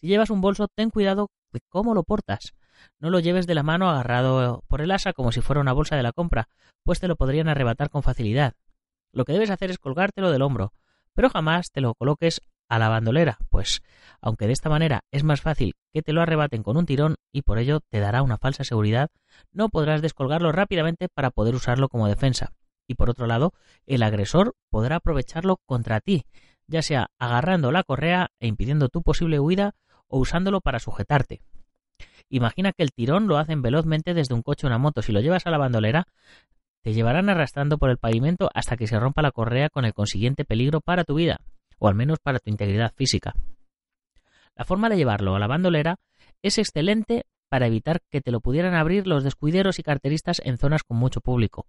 Si 0.00 0.06
llevas 0.06 0.30
un 0.30 0.40
bolso, 0.40 0.68
ten 0.74 0.88
cuidado 0.88 1.28
de 1.52 1.60
cómo 1.68 1.92
lo 1.92 2.04
portas. 2.04 2.54
No 3.00 3.10
lo 3.10 3.20
lleves 3.20 3.46
de 3.46 3.54
la 3.54 3.64
mano 3.64 3.90
agarrado 3.90 4.64
por 4.66 4.80
el 4.80 4.92
asa 4.92 5.12
como 5.12 5.30
si 5.30 5.42
fuera 5.42 5.60
una 5.60 5.74
bolsa 5.74 5.94
de 5.96 6.04
la 6.04 6.12
compra, 6.12 6.48
pues 6.84 7.00
te 7.00 7.06
lo 7.06 7.16
podrían 7.16 7.48
arrebatar 7.48 7.90
con 7.90 8.02
facilidad. 8.02 8.54
Lo 9.18 9.24
que 9.24 9.32
debes 9.32 9.50
hacer 9.50 9.68
es 9.72 9.78
colgártelo 9.78 10.30
del 10.30 10.42
hombro, 10.42 10.72
pero 11.12 11.28
jamás 11.28 11.72
te 11.72 11.80
lo 11.80 11.96
coloques 11.96 12.40
a 12.68 12.78
la 12.78 12.88
bandolera, 12.88 13.38
pues 13.50 13.82
aunque 14.20 14.46
de 14.46 14.52
esta 14.52 14.70
manera 14.70 15.02
es 15.10 15.24
más 15.24 15.40
fácil 15.40 15.74
que 15.92 16.02
te 16.02 16.12
lo 16.12 16.22
arrebaten 16.22 16.62
con 16.62 16.76
un 16.76 16.86
tirón 16.86 17.16
y 17.32 17.42
por 17.42 17.58
ello 17.58 17.80
te 17.80 17.98
dará 17.98 18.22
una 18.22 18.38
falsa 18.38 18.62
seguridad, 18.62 19.10
no 19.50 19.70
podrás 19.70 20.02
descolgarlo 20.02 20.52
rápidamente 20.52 21.08
para 21.08 21.32
poder 21.32 21.56
usarlo 21.56 21.88
como 21.88 22.06
defensa. 22.06 22.52
Y 22.86 22.94
por 22.94 23.10
otro 23.10 23.26
lado, 23.26 23.54
el 23.86 24.04
agresor 24.04 24.54
podrá 24.70 24.96
aprovecharlo 24.96 25.56
contra 25.66 26.00
ti, 26.00 26.24
ya 26.68 26.82
sea 26.82 27.10
agarrando 27.18 27.72
la 27.72 27.82
correa 27.82 28.30
e 28.38 28.46
impidiendo 28.46 28.88
tu 28.88 29.02
posible 29.02 29.40
huida 29.40 29.74
o 30.06 30.20
usándolo 30.20 30.60
para 30.60 30.78
sujetarte. 30.78 31.42
Imagina 32.30 32.72
que 32.72 32.84
el 32.84 32.92
tirón 32.92 33.26
lo 33.26 33.38
hacen 33.38 33.62
velozmente 33.62 34.14
desde 34.14 34.34
un 34.34 34.42
coche 34.42 34.66
o 34.66 34.68
una 34.68 34.78
moto. 34.78 35.02
Si 35.02 35.10
lo 35.10 35.20
llevas 35.20 35.46
a 35.46 35.50
la 35.50 35.58
bandolera, 35.58 36.06
te 36.82 36.92
llevarán 36.92 37.28
arrastrando 37.28 37.78
por 37.78 37.90
el 37.90 37.98
pavimento 37.98 38.50
hasta 38.54 38.76
que 38.76 38.86
se 38.86 38.98
rompa 38.98 39.22
la 39.22 39.32
correa 39.32 39.68
con 39.68 39.84
el 39.84 39.94
consiguiente 39.94 40.44
peligro 40.44 40.80
para 40.80 41.04
tu 41.04 41.14
vida, 41.14 41.40
o 41.78 41.88
al 41.88 41.94
menos 41.94 42.18
para 42.18 42.38
tu 42.38 42.50
integridad 42.50 42.92
física. 42.94 43.34
La 44.56 44.64
forma 44.64 44.88
de 44.88 44.96
llevarlo 44.96 45.34
a 45.34 45.38
la 45.38 45.46
bandolera 45.46 45.96
es 46.42 46.58
excelente 46.58 47.24
para 47.48 47.66
evitar 47.66 48.00
que 48.10 48.20
te 48.20 48.30
lo 48.30 48.40
pudieran 48.40 48.74
abrir 48.74 49.06
los 49.06 49.24
descuideros 49.24 49.78
y 49.78 49.82
carteristas 49.82 50.40
en 50.44 50.58
zonas 50.58 50.82
con 50.82 50.98
mucho 50.98 51.20
público, 51.20 51.66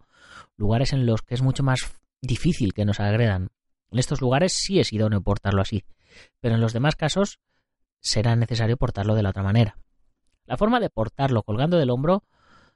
lugares 0.57 0.93
en 0.93 1.05
los 1.05 1.21
que 1.21 1.35
es 1.35 1.41
mucho 1.41 1.63
más 1.63 1.79
difícil 2.21 2.73
que 2.73 2.85
nos 2.85 2.99
agredan. 2.99 3.49
En 3.91 3.99
estos 3.99 4.21
lugares 4.21 4.53
sí 4.53 4.79
es 4.79 4.91
idóneo 4.93 5.21
portarlo 5.21 5.61
así, 5.61 5.83
pero 6.39 6.55
en 6.55 6.61
los 6.61 6.73
demás 6.73 6.95
casos 6.95 7.39
será 8.01 8.35
necesario 8.35 8.77
portarlo 8.77 9.15
de 9.15 9.23
la 9.23 9.29
otra 9.29 9.43
manera. 9.43 9.77
La 10.45 10.57
forma 10.57 10.79
de 10.79 10.89
portarlo 10.89 11.43
colgando 11.43 11.77
del 11.77 11.89
hombro 11.89 12.23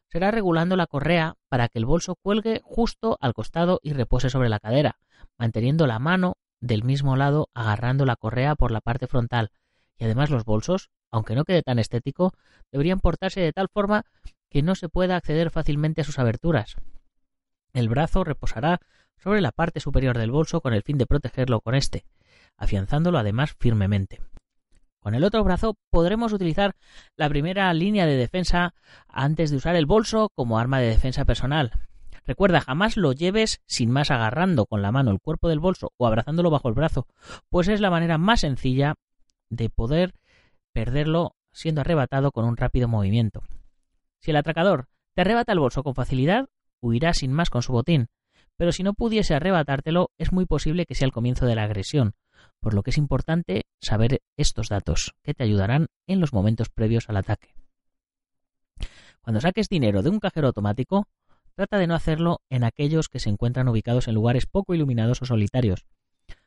será 0.10 0.32
regulando 0.32 0.76
la 0.76 0.88
correa 0.88 1.36
para 1.50 1.70
que 1.70 1.80
el 1.80 1.86
bolso 1.86 2.16
cuelgue 2.16 2.62
justo 2.63 3.18
al 3.22 3.34
costado 3.34 3.80
y 3.82 3.94
repose 3.94 4.30
sobre 4.30 4.50
la 4.50 4.60
cadera, 4.60 5.00
manteniendo 5.38 5.88
la 5.88 6.00
mano 6.00 6.38
del 6.60 6.84
mismo 6.84 7.16
lado 7.16 7.50
agarrando 7.54 8.06
la 8.06 8.16
correa 8.16 8.56
por 8.56 8.72
la 8.72 8.82
parte 8.82 9.08
frontal. 9.08 9.52
Y 9.98 10.06
además 10.06 10.30
los 10.30 10.46
bolsos, 10.46 10.89
aunque 11.12 11.36
no 11.36 11.46
quede 11.46 11.62
tan 11.62 11.80
estético, 11.80 12.34
deberían 12.72 13.00
portarse 13.00 13.42
de 13.42 13.54
tal 13.54 13.68
forma 13.70 14.06
que 14.50 14.62
no 14.62 14.76
se 14.76 14.89
pueda 14.89 15.16
acceder 15.16 15.50
fácilmente 15.50 16.02
a 16.02 16.04
sus 16.04 16.20
aberturas. 16.20 16.76
El 17.74 17.89
brazo 17.89 18.24
reposará 18.24 18.80
sobre 19.18 19.42
la 19.42 19.52
parte 19.52 19.80
superior 19.80 20.18
del 20.18 20.32
bolso 20.32 20.62
con 20.62 20.74
el 20.74 20.84
fin 20.84 20.98
de 20.98 21.08
protegerlo 21.08 21.62
con 21.62 21.76
este, 21.76 22.06
afianzándolo 22.58 23.18
además 23.18 23.56
firmemente. 23.58 24.22
Con 25.04 25.16
el 25.16 25.26
otro 25.26 25.44
brazo 25.44 25.76
podremos 25.89 26.32
utilizar 26.32 26.78
la 27.18 27.28
primera 27.28 27.74
línea 27.74 28.06
de 28.06 28.16
defensa 28.16 28.74
antes 29.10 29.52
de 29.52 29.58
usar 29.58 29.76
el 29.76 29.86
bolso 29.86 30.30
como 30.34 30.58
arma 30.58 30.80
de 30.80 30.88
defensa 30.88 31.26
personal. 31.26 31.74
Recuerda, 32.26 32.62
jamás 32.62 32.96
lo 32.96 33.12
lleves 33.12 33.62
sin 33.66 33.92
más 33.92 34.12
agarrando 34.12 34.66
con 34.66 34.82
la 34.82 34.94
mano 34.94 35.12
el 35.12 35.20
cuerpo 35.20 35.50
del 35.50 35.60
bolso 35.60 35.92
o 35.98 36.08
abrazándolo 36.08 36.50
bajo 36.50 36.70
el 36.70 36.74
brazo, 36.74 37.06
pues 37.50 37.68
es 37.68 37.82
la 37.82 37.89
manera 37.89 38.18
más 38.18 38.39
sencilla 38.39 38.96
de 39.50 39.70
poder 39.70 40.13
perderlo 40.72 41.36
siendo 41.52 41.82
arrebatado 41.82 42.32
con 42.32 42.46
un 42.46 42.56
rápido 42.56 42.88
movimiento. 42.88 43.44
Si 44.22 44.32
el 44.32 44.38
atracador 44.38 44.88
te 45.16 45.22
arrebata 45.22 45.52
el 45.52 45.60
bolso 45.60 45.84
con 45.84 45.96
facilidad, 45.96 46.48
huirá 46.80 47.13
sin 47.13 47.34
más 47.34 47.50
con 47.50 47.62
su 47.62 47.74
botín, 47.74 48.08
pero 48.56 48.72
si 48.72 48.84
no 48.84 48.94
pudiese 48.94 49.36
arrebatártelo, 49.36 50.12
es 50.18 50.32
muy 50.32 50.46
posible 50.46 50.86
que 50.86 50.96
sea 50.96 51.08
el 51.08 51.12
comienzo 51.12 51.46
de 51.46 51.56
la 51.56 51.63
agresión, 51.63 52.16
por 52.60 52.74
lo 52.74 52.84
que 52.84 52.92
es 52.92 52.98
importante 52.98 53.66
saber 53.82 54.22
estos 54.38 54.70
datos, 54.70 55.14
que 55.24 55.34
te 55.34 55.44
ayudarán 55.44 55.88
en 56.08 56.20
los 56.20 56.34
momentos 56.34 56.70
previos 56.70 57.10
al 57.10 57.18
ataque. 57.18 57.56
Cuando 59.22 59.42
saques 59.42 59.70
dinero 59.70 60.02
de 60.02 60.10
un 60.10 60.20
cajero 60.20 60.48
automático, 60.48 61.08
trata 61.56 61.78
de 61.78 61.88
no 61.88 61.96
hacerlo 61.96 62.42
en 62.50 62.64
aquellos 62.64 63.08
que 63.08 63.20
se 63.20 63.30
encuentran 63.30 63.68
ubicados 63.68 64.08
en 64.08 64.16
lugares 64.16 64.46
poco 64.46 64.74
iluminados 64.74 65.22
o 65.22 65.26
solitarios, 65.26 65.86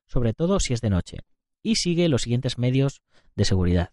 sobre 0.06 0.34
todo 0.34 0.60
si 0.60 0.74
es 0.74 0.80
de 0.80 0.90
noche, 0.90 1.18
y 1.62 1.76
sigue 1.76 2.08
los 2.08 2.22
siguientes 2.22 2.58
medios 2.58 3.00
de 3.34 3.44
seguridad. 3.44 3.90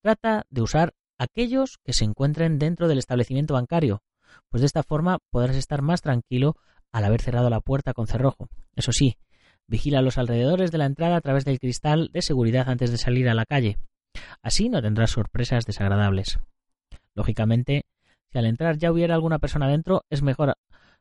Trata 0.00 0.46
de 0.50 0.62
usar 0.62 0.94
aquellos 1.18 1.78
que 1.84 1.92
se 1.92 2.04
encuentren 2.04 2.58
dentro 2.58 2.88
del 2.88 2.98
establecimiento 2.98 3.54
bancario, 3.54 4.02
pues 4.48 4.60
de 4.60 4.66
esta 4.66 4.82
forma 4.82 5.18
podrás 5.30 5.56
estar 5.56 5.82
más 5.82 6.00
tranquilo 6.02 6.56
al 6.90 7.04
haber 7.04 7.20
cerrado 7.20 7.50
la 7.50 7.60
puerta 7.60 7.94
con 7.94 8.06
cerrojo. 8.06 8.48
Eso 8.74 8.92
sí, 8.92 9.16
Vigila 9.72 10.02
los 10.02 10.18
alrededores 10.18 10.70
de 10.70 10.76
la 10.76 10.84
entrada 10.84 11.16
a 11.16 11.22
través 11.22 11.46
del 11.46 11.58
cristal 11.58 12.10
de 12.12 12.20
seguridad 12.20 12.68
antes 12.68 12.90
de 12.90 12.98
salir 12.98 13.26
a 13.30 13.34
la 13.34 13.46
calle. 13.46 13.78
Así 14.42 14.68
no 14.68 14.82
tendrás 14.82 15.12
sorpresas 15.12 15.64
desagradables. 15.64 16.38
Lógicamente, 17.14 17.86
si 18.30 18.36
al 18.36 18.44
entrar 18.44 18.76
ya 18.76 18.92
hubiera 18.92 19.14
alguna 19.14 19.38
persona 19.38 19.68
dentro, 19.68 20.04
es 20.10 20.20
mejor 20.20 20.58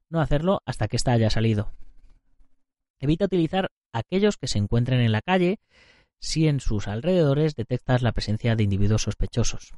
no 0.10 0.22
hacerlo 0.22 0.62
hasta 0.66 0.88
que 0.88 0.96
ésta 0.96 1.12
haya 1.12 1.30
salido. 1.30 1.74
Evita 3.02 3.26
utilizar 3.26 3.72
aquellos 3.92 4.38
que 4.38 4.48
se 4.48 4.60
encuentren 4.60 5.02
en 5.02 5.12
la 5.12 5.22
calle 5.22 5.60
si 6.22 6.48
en 6.48 6.62
sus 6.62 6.88
alrededores 6.88 7.56
detectas 7.56 8.02
la 8.02 8.14
presencia 8.14 8.56
de 8.56 8.64
individuos 8.64 9.02
sospechosos. 9.02 9.74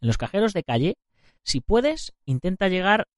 En 0.00 0.06
los 0.06 0.16
cajeros 0.16 0.54
de 0.54 0.62
calle, 0.62 0.96
si 1.42 1.60
puedes, 1.60 2.14
intenta 2.24 2.68
llegar 2.68 3.08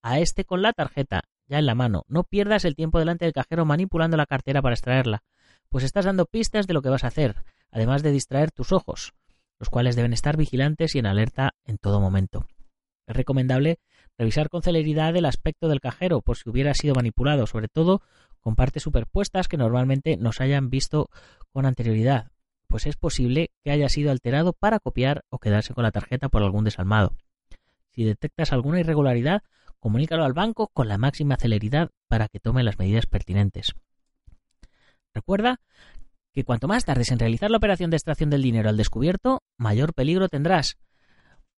a 0.00 0.18
este 0.18 0.46
con 0.46 0.62
la 0.62 0.72
tarjeta 0.72 1.24
ya 1.46 1.58
en 1.58 1.66
la 1.66 1.74
mano. 1.74 2.04
No 2.08 2.24
pierdas 2.24 2.64
el 2.64 2.74
tiempo 2.74 2.98
delante 2.98 3.24
del 3.24 3.34
cajero 3.34 3.64
manipulando 3.64 4.16
la 4.16 4.26
cartera 4.26 4.62
para 4.62 4.74
extraerla, 4.74 5.22
pues 5.68 5.84
estás 5.84 6.04
dando 6.04 6.26
pistas 6.26 6.66
de 6.66 6.74
lo 6.74 6.82
que 6.82 6.88
vas 6.88 7.04
a 7.04 7.08
hacer, 7.08 7.44
además 7.70 8.02
de 8.02 8.12
distraer 8.12 8.50
tus 8.50 8.72
ojos, 8.72 9.14
los 9.58 9.68
cuales 9.70 9.96
deben 9.96 10.12
estar 10.12 10.36
vigilantes 10.36 10.94
y 10.94 10.98
en 10.98 11.06
alerta 11.06 11.54
en 11.64 11.78
todo 11.78 12.00
momento. 12.00 12.46
Es 13.06 13.16
recomendable 13.16 13.78
revisar 14.16 14.48
con 14.48 14.62
celeridad 14.62 15.16
el 15.16 15.26
aspecto 15.26 15.68
del 15.68 15.80
cajero 15.80 16.22
por 16.22 16.36
si 16.36 16.48
hubiera 16.48 16.74
sido 16.74 16.94
manipulado, 16.94 17.46
sobre 17.46 17.68
todo 17.68 18.02
con 18.40 18.56
partes 18.56 18.82
superpuestas 18.82 19.48
que 19.48 19.56
normalmente 19.56 20.16
nos 20.16 20.40
hayan 20.40 20.70
visto 20.70 21.10
con 21.52 21.66
anterioridad, 21.66 22.30
pues 22.68 22.86
es 22.86 22.96
posible 22.96 23.50
que 23.62 23.70
haya 23.70 23.88
sido 23.88 24.10
alterado 24.10 24.52
para 24.52 24.80
copiar 24.80 25.24
o 25.28 25.38
quedarse 25.38 25.74
con 25.74 25.84
la 25.84 25.92
tarjeta 25.92 26.28
por 26.28 26.42
algún 26.42 26.64
desalmado. 26.64 27.16
Si 27.94 28.04
detectas 28.04 28.52
alguna 28.52 28.80
irregularidad, 28.80 29.42
comunícalo 29.78 30.24
al 30.24 30.32
banco 30.32 30.68
con 30.68 30.88
la 30.88 30.98
máxima 30.98 31.36
celeridad 31.36 31.90
para 32.08 32.28
que 32.28 32.40
tome 32.40 32.64
las 32.64 32.78
medidas 32.78 33.06
pertinentes. 33.06 33.74
Recuerda 35.14 35.60
que 36.32 36.44
cuanto 36.44 36.66
más 36.66 36.84
tardes 36.84 37.12
en 37.12 37.20
realizar 37.20 37.50
la 37.50 37.58
operación 37.58 37.90
de 37.90 37.96
extracción 37.96 38.30
del 38.30 38.42
dinero 38.42 38.68
al 38.68 38.76
descubierto, 38.76 39.42
mayor 39.56 39.94
peligro 39.94 40.28
tendrás, 40.28 40.78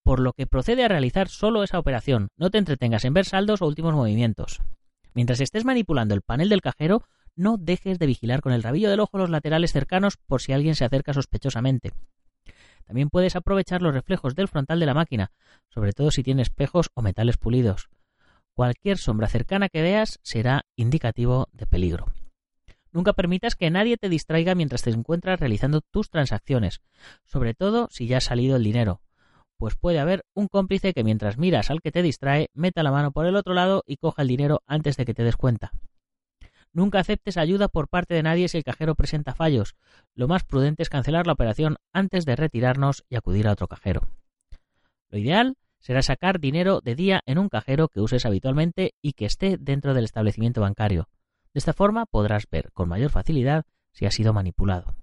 por 0.02 0.20
lo 0.20 0.34
que 0.34 0.46
procede 0.46 0.84
a 0.84 0.88
realizar 0.88 1.28
solo 1.28 1.62
esa 1.62 1.78
operación. 1.78 2.28
No 2.36 2.50
te 2.50 2.58
entretengas 2.58 3.04
en 3.06 3.14
ver 3.14 3.24
saldos 3.24 3.62
o 3.62 3.66
últimos 3.66 3.94
movimientos. 3.94 4.60
Mientras 5.14 5.40
estés 5.40 5.64
manipulando 5.64 6.14
el 6.14 6.20
panel 6.20 6.50
del 6.50 6.60
cajero, 6.60 7.02
no 7.34 7.56
dejes 7.56 7.98
de 7.98 8.06
vigilar 8.06 8.42
con 8.42 8.52
el 8.52 8.62
rabillo 8.62 8.90
del 8.90 9.00
ojo 9.00 9.16
los 9.16 9.30
laterales 9.30 9.72
cercanos 9.72 10.18
por 10.18 10.42
si 10.42 10.52
alguien 10.52 10.74
se 10.74 10.84
acerca 10.84 11.14
sospechosamente. 11.14 11.92
También 12.86 13.10
puedes 13.10 13.36
aprovechar 13.36 13.82
los 13.82 13.92
reflejos 13.92 14.34
del 14.34 14.48
frontal 14.48 14.80
de 14.80 14.86
la 14.86 14.94
máquina, 14.94 15.32
sobre 15.68 15.92
todo 15.92 16.10
si 16.10 16.22
tiene 16.22 16.42
espejos 16.42 16.90
o 16.94 17.02
metales 17.02 17.36
pulidos. 17.36 17.88
Cualquier 18.54 18.96
sombra 18.96 19.28
cercana 19.28 19.68
que 19.68 19.82
veas 19.82 20.18
será 20.22 20.64
indicativo 20.76 21.48
de 21.52 21.66
peligro. 21.66 22.06
Nunca 22.92 23.12
permitas 23.12 23.56
que 23.56 23.70
nadie 23.70 23.98
te 23.98 24.08
distraiga 24.08 24.54
mientras 24.54 24.82
te 24.82 24.90
encuentras 24.90 25.38
realizando 25.38 25.82
tus 25.82 26.08
transacciones, 26.08 26.80
sobre 27.24 27.52
todo 27.52 27.88
si 27.90 28.06
ya 28.06 28.18
ha 28.18 28.20
salido 28.22 28.56
el 28.56 28.64
dinero, 28.64 29.02
pues 29.58 29.74
puede 29.74 29.98
haber 29.98 30.24
un 30.34 30.48
cómplice 30.48 30.92
que 30.92 31.04
mientras 31.04 31.38
miras 31.38 31.70
al 31.70 31.80
que 31.80 31.92
te 31.92 32.02
distrae, 32.02 32.50
meta 32.54 32.82
la 32.82 32.92
mano 32.92 33.12
por 33.12 33.26
el 33.26 33.36
otro 33.36 33.54
lado 33.54 33.82
y 33.86 33.96
coja 33.96 34.22
el 34.22 34.28
dinero 34.28 34.62
antes 34.66 34.96
de 34.96 35.04
que 35.04 35.14
te 35.14 35.24
des 35.24 35.36
cuenta. 35.36 35.72
Nunca 36.76 36.98
aceptes 36.98 37.38
ayuda 37.38 37.68
por 37.68 37.88
parte 37.88 38.12
de 38.12 38.22
nadie 38.22 38.48
si 38.48 38.58
el 38.58 38.62
cajero 38.62 38.94
presenta 38.94 39.34
fallos. 39.34 39.76
Lo 40.14 40.28
más 40.28 40.44
prudente 40.44 40.82
es 40.82 40.90
cancelar 40.90 41.26
la 41.26 41.32
operación 41.32 41.78
antes 41.94 42.26
de 42.26 42.36
retirarnos 42.36 43.02
y 43.08 43.16
acudir 43.16 43.48
a 43.48 43.52
otro 43.52 43.66
cajero. 43.66 44.10
Lo 45.08 45.16
ideal 45.16 45.56
será 45.78 46.02
sacar 46.02 46.38
dinero 46.38 46.82
de 46.82 46.94
día 46.94 47.22
en 47.24 47.38
un 47.38 47.48
cajero 47.48 47.88
que 47.88 48.02
uses 48.02 48.26
habitualmente 48.26 48.92
y 49.00 49.14
que 49.14 49.24
esté 49.24 49.56
dentro 49.58 49.94
del 49.94 50.04
establecimiento 50.04 50.60
bancario. 50.60 51.08
De 51.54 51.60
esta 51.60 51.72
forma 51.72 52.04
podrás 52.04 52.46
ver 52.50 52.70
con 52.72 52.90
mayor 52.90 53.10
facilidad 53.10 53.64
si 53.92 54.04
ha 54.04 54.10
sido 54.10 54.34
manipulado. 54.34 54.96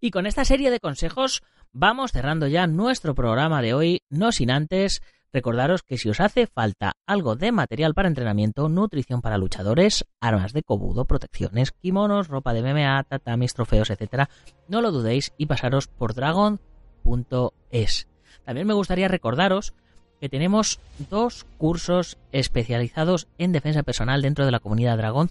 Y 0.00 0.12
con 0.12 0.24
esta 0.24 0.46
serie 0.46 0.70
de 0.70 0.80
consejos 0.80 1.42
vamos 1.72 2.12
cerrando 2.12 2.46
ya 2.46 2.66
nuestro 2.66 3.14
programa 3.14 3.60
de 3.60 3.74
hoy, 3.74 4.02
no 4.08 4.32
sin 4.32 4.50
antes 4.50 5.02
recordaros 5.32 5.82
que 5.82 5.98
si 5.98 6.08
os 6.08 6.20
hace 6.20 6.46
falta 6.46 6.92
algo 7.06 7.36
de 7.36 7.52
material 7.52 7.94
para 7.94 8.08
entrenamiento, 8.08 8.68
nutrición 8.68 9.20
para 9.20 9.38
luchadores, 9.38 10.06
armas 10.20 10.52
de 10.52 10.62
cobudo, 10.62 11.04
protecciones, 11.04 11.72
kimonos, 11.72 12.28
ropa 12.28 12.52
de 12.52 12.62
MMA, 12.62 13.04
tatamis, 13.04 13.54
trofeos, 13.54 13.90
etc., 13.90 14.28
no 14.68 14.80
lo 14.80 14.92
dudéis 14.92 15.32
y 15.36 15.46
pasaros 15.46 15.88
por 15.88 16.14
dragon.es. 16.14 18.08
También 18.44 18.66
me 18.66 18.74
gustaría 18.74 19.08
recordaros 19.08 19.74
que 20.20 20.28
tenemos 20.28 20.80
dos 21.10 21.46
cursos 21.58 22.18
especializados 22.32 23.28
en 23.38 23.52
defensa 23.52 23.82
personal 23.82 24.22
dentro 24.22 24.44
de 24.44 24.50
la 24.50 24.60
comunidad 24.60 24.96
Dragón. 24.96 25.30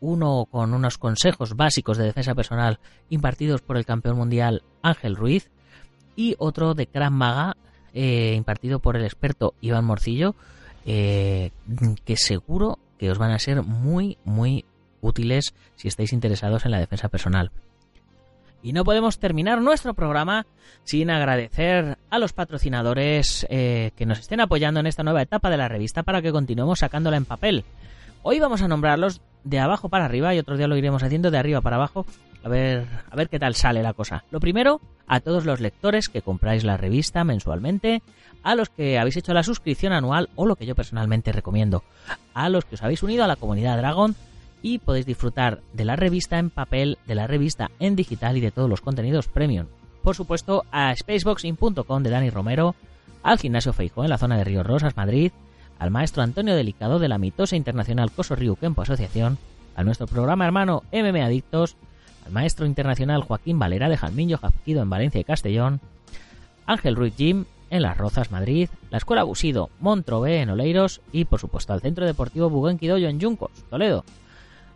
Uno 0.00 0.46
con 0.50 0.74
unos 0.74 0.98
consejos 0.98 1.54
básicos 1.54 1.96
de 1.96 2.04
defensa 2.04 2.34
personal 2.34 2.80
impartidos 3.08 3.62
por 3.62 3.76
el 3.76 3.86
campeón 3.86 4.16
mundial 4.16 4.62
Ángel 4.82 5.16
Ruiz 5.16 5.50
y 6.16 6.34
otro 6.38 6.74
de 6.74 6.86
Krav 6.86 7.12
Maga 7.12 7.56
eh, 7.94 8.34
impartido 8.36 8.78
por 8.78 8.96
el 8.96 9.04
experto 9.04 9.54
Iván 9.60 9.84
Morcillo 9.84 10.34
eh, 10.84 11.50
que 12.04 12.16
seguro 12.16 12.78
que 12.98 13.10
os 13.10 13.18
van 13.18 13.30
a 13.30 13.38
ser 13.38 13.62
muy 13.62 14.18
muy 14.24 14.64
útiles 15.00 15.54
si 15.76 15.88
estáis 15.88 16.12
interesados 16.12 16.64
en 16.64 16.70
la 16.70 16.78
defensa 16.78 17.08
personal. 17.08 17.50
Y 18.62 18.72
no 18.72 18.84
podemos 18.84 19.18
terminar 19.18 19.60
nuestro 19.60 19.94
programa 19.94 20.46
sin 20.84 21.10
agradecer 21.10 21.98
a 22.10 22.18
los 22.18 22.32
patrocinadores 22.32 23.44
eh, 23.50 23.90
que 23.96 24.06
nos 24.06 24.20
estén 24.20 24.40
apoyando 24.40 24.78
en 24.78 24.86
esta 24.86 25.02
nueva 25.02 25.22
etapa 25.22 25.50
de 25.50 25.56
la 25.56 25.68
revista 25.68 26.04
para 26.04 26.22
que 26.22 26.30
continuemos 26.30 26.78
sacándola 26.78 27.16
en 27.16 27.24
papel. 27.24 27.64
Hoy 28.22 28.38
vamos 28.38 28.62
a 28.62 28.68
nombrarlos 28.68 29.20
de 29.44 29.58
abajo 29.58 29.88
para 29.88 30.04
arriba 30.04 30.34
y 30.34 30.38
otro 30.38 30.56
día 30.56 30.66
lo 30.66 30.76
iremos 30.76 31.02
haciendo 31.02 31.30
de 31.30 31.38
arriba 31.38 31.60
para 31.60 31.76
abajo. 31.76 32.06
A 32.44 32.48
ver, 32.48 32.86
a 33.10 33.16
ver 33.16 33.28
qué 33.28 33.38
tal 33.38 33.54
sale 33.54 33.82
la 33.82 33.92
cosa. 33.92 34.24
Lo 34.30 34.40
primero, 34.40 34.80
a 35.06 35.20
todos 35.20 35.44
los 35.44 35.60
lectores 35.60 36.08
que 36.08 36.22
compráis 36.22 36.64
la 36.64 36.76
revista 36.76 37.24
mensualmente, 37.24 38.02
a 38.42 38.54
los 38.54 38.68
que 38.68 38.98
habéis 38.98 39.16
hecho 39.16 39.32
la 39.32 39.42
suscripción 39.42 39.92
anual 39.92 40.28
o 40.34 40.46
lo 40.46 40.56
que 40.56 40.66
yo 40.66 40.74
personalmente 40.74 41.32
recomiendo, 41.32 41.84
a 42.34 42.48
los 42.48 42.64
que 42.64 42.74
os 42.74 42.82
habéis 42.82 43.02
unido 43.02 43.24
a 43.24 43.28
la 43.28 43.36
comunidad 43.36 43.78
Dragon 43.78 44.16
y 44.62 44.78
podéis 44.78 45.06
disfrutar 45.06 45.60
de 45.72 45.84
la 45.84 45.96
revista 45.96 46.38
en 46.38 46.50
papel, 46.50 46.98
de 47.06 47.14
la 47.14 47.26
revista 47.26 47.70
en 47.78 47.96
digital 47.96 48.36
y 48.36 48.40
de 48.40 48.50
todos 48.50 48.70
los 48.70 48.80
contenidos 48.80 49.28
premium. 49.28 49.66
Por 50.02 50.16
supuesto, 50.16 50.64
a 50.72 50.94
spaceboxing.com 50.94 52.02
de 52.02 52.10
Dani 52.10 52.30
Romero, 52.30 52.74
al 53.22 53.38
Gimnasio 53.38 53.72
Feijo 53.72 54.02
en 54.02 54.10
la 54.10 54.18
zona 54.18 54.36
de 54.36 54.44
Río 54.44 54.62
Rosas, 54.62 54.96
Madrid, 54.96 55.32
al 55.82 55.90
maestro 55.90 56.22
Antonio 56.22 56.54
Delicado 56.54 57.00
de 57.00 57.08
la 57.08 57.18
mitosa 57.18 57.56
internacional 57.56 58.12
Coso 58.12 58.36
Río 58.36 58.54
Kempo 58.54 58.82
Asociación, 58.82 59.36
a 59.74 59.82
nuestro 59.82 60.06
programa 60.06 60.44
hermano 60.44 60.84
MM 60.92 61.20
Adictos, 61.20 61.76
al 62.24 62.30
maestro 62.30 62.66
internacional 62.66 63.22
Joaquín 63.22 63.58
Valera 63.58 63.88
de 63.88 63.96
Jalmillo 63.96 64.38
Japquido 64.38 64.80
en 64.80 64.90
Valencia 64.90 65.20
y 65.20 65.24
Castellón, 65.24 65.80
Ángel 66.66 66.94
Ruiz 66.94 67.14
Jim 67.16 67.46
en 67.68 67.82
Las 67.82 67.98
Rozas, 67.98 68.30
Madrid, 68.30 68.68
la 68.90 68.98
Escuela 68.98 69.24
Busido 69.24 69.70
Montrové 69.80 70.40
en 70.40 70.50
Oleiros 70.50 71.00
y 71.10 71.24
por 71.24 71.40
supuesto 71.40 71.72
al 71.72 71.80
Centro 71.80 72.06
Deportivo 72.06 72.48
Buguenquidoyo 72.48 73.08
en 73.08 73.18
Yuncos, 73.18 73.50
Toledo. 73.68 74.04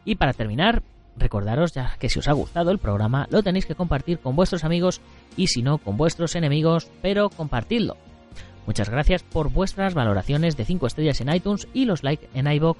Y 0.04 0.16
para 0.16 0.32
terminar, 0.32 0.82
recordaros 1.16 1.72
ya 1.72 1.94
que 2.00 2.10
si 2.10 2.18
os 2.18 2.26
ha 2.26 2.32
gustado 2.32 2.72
el 2.72 2.80
programa 2.80 3.28
lo 3.30 3.44
tenéis 3.44 3.66
que 3.66 3.76
compartir 3.76 4.18
con 4.18 4.34
vuestros 4.34 4.64
amigos 4.64 5.00
y 5.36 5.46
si 5.46 5.62
no 5.62 5.78
con 5.78 5.96
vuestros 5.96 6.34
enemigos, 6.34 6.90
pero 7.00 7.30
compartidlo. 7.30 7.96
Muchas 8.66 8.90
gracias 8.90 9.22
por 9.22 9.50
vuestras 9.50 9.94
valoraciones 9.94 10.56
de 10.56 10.64
5 10.64 10.86
estrellas 10.88 11.20
en 11.20 11.32
iTunes 11.32 11.68
y 11.72 11.84
los 11.84 12.02
likes 12.02 12.28
en 12.34 12.50
iVoox 12.50 12.78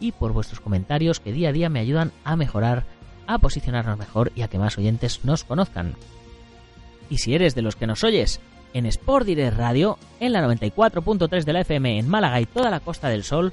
y 0.00 0.12
por 0.12 0.32
vuestros 0.32 0.60
comentarios 0.60 1.20
que 1.20 1.32
día 1.32 1.50
a 1.50 1.52
día 1.52 1.68
me 1.68 1.80
ayudan 1.80 2.12
a 2.24 2.36
mejorar, 2.36 2.84
a 3.26 3.38
posicionarnos 3.38 3.98
mejor 3.98 4.32
y 4.34 4.42
a 4.42 4.48
que 4.48 4.58
más 4.58 4.78
oyentes 4.78 5.24
nos 5.24 5.44
conozcan. 5.44 5.94
Y 7.10 7.18
si 7.18 7.34
eres 7.34 7.54
de 7.54 7.62
los 7.62 7.76
que 7.76 7.86
nos 7.86 8.02
oyes 8.02 8.40
en 8.72 8.86
Sport 8.86 9.26
Direct 9.26 9.56
Radio, 9.56 9.98
en 10.20 10.32
la 10.32 10.42
94.3 10.42 11.44
de 11.44 11.52
la 11.52 11.60
FM 11.60 11.98
en 11.98 12.08
Málaga 12.08 12.40
y 12.40 12.46
toda 12.46 12.70
la 12.70 12.80
Costa 12.80 13.08
del 13.08 13.22
Sol, 13.24 13.52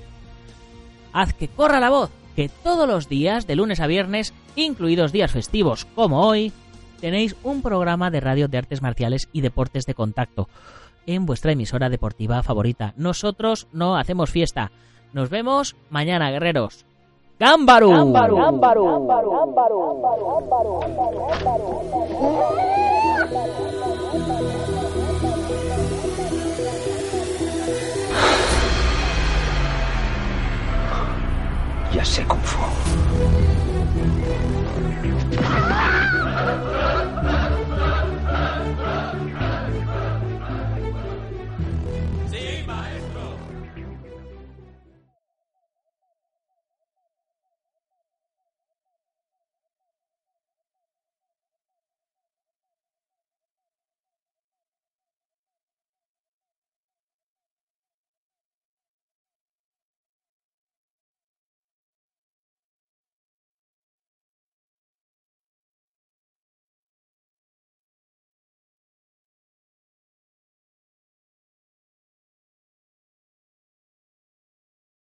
haz 1.12 1.34
que 1.34 1.50
corra 1.50 1.80
la 1.80 1.90
voz 1.90 2.10
que 2.36 2.50
todos 2.50 2.88
los 2.88 3.10
días, 3.10 3.46
de 3.46 3.56
lunes 3.56 3.80
a 3.80 3.88
viernes, 3.88 4.34
incluidos 4.56 5.12
días 5.12 5.32
festivos 5.32 5.86
como 5.94 6.26
hoy, 6.26 6.52
tenéis 7.00 7.36
un 7.44 7.62
programa 7.62 8.10
de 8.10 8.22
radio 8.22 8.48
de 8.48 8.58
artes 8.58 8.82
marciales 8.82 9.30
y 9.34 9.42
deportes 9.42 9.86
de 9.86 9.94
contacto 9.94 10.50
en 11.06 11.26
vuestra 11.26 11.52
emisora 11.52 11.90
deportiva 11.90 12.42
favorita. 12.44 12.94
Nosotros 12.98 13.68
no 13.72 13.98
hacemos 13.98 14.30
fiesta. 14.30 14.72
Nos 15.14 15.30
vemos 15.30 15.76
mañana, 15.90 16.32
guerreros. 16.32 16.86
Sé 17.40 17.46
cómo 22.14 23.32
fue. 23.32 23.73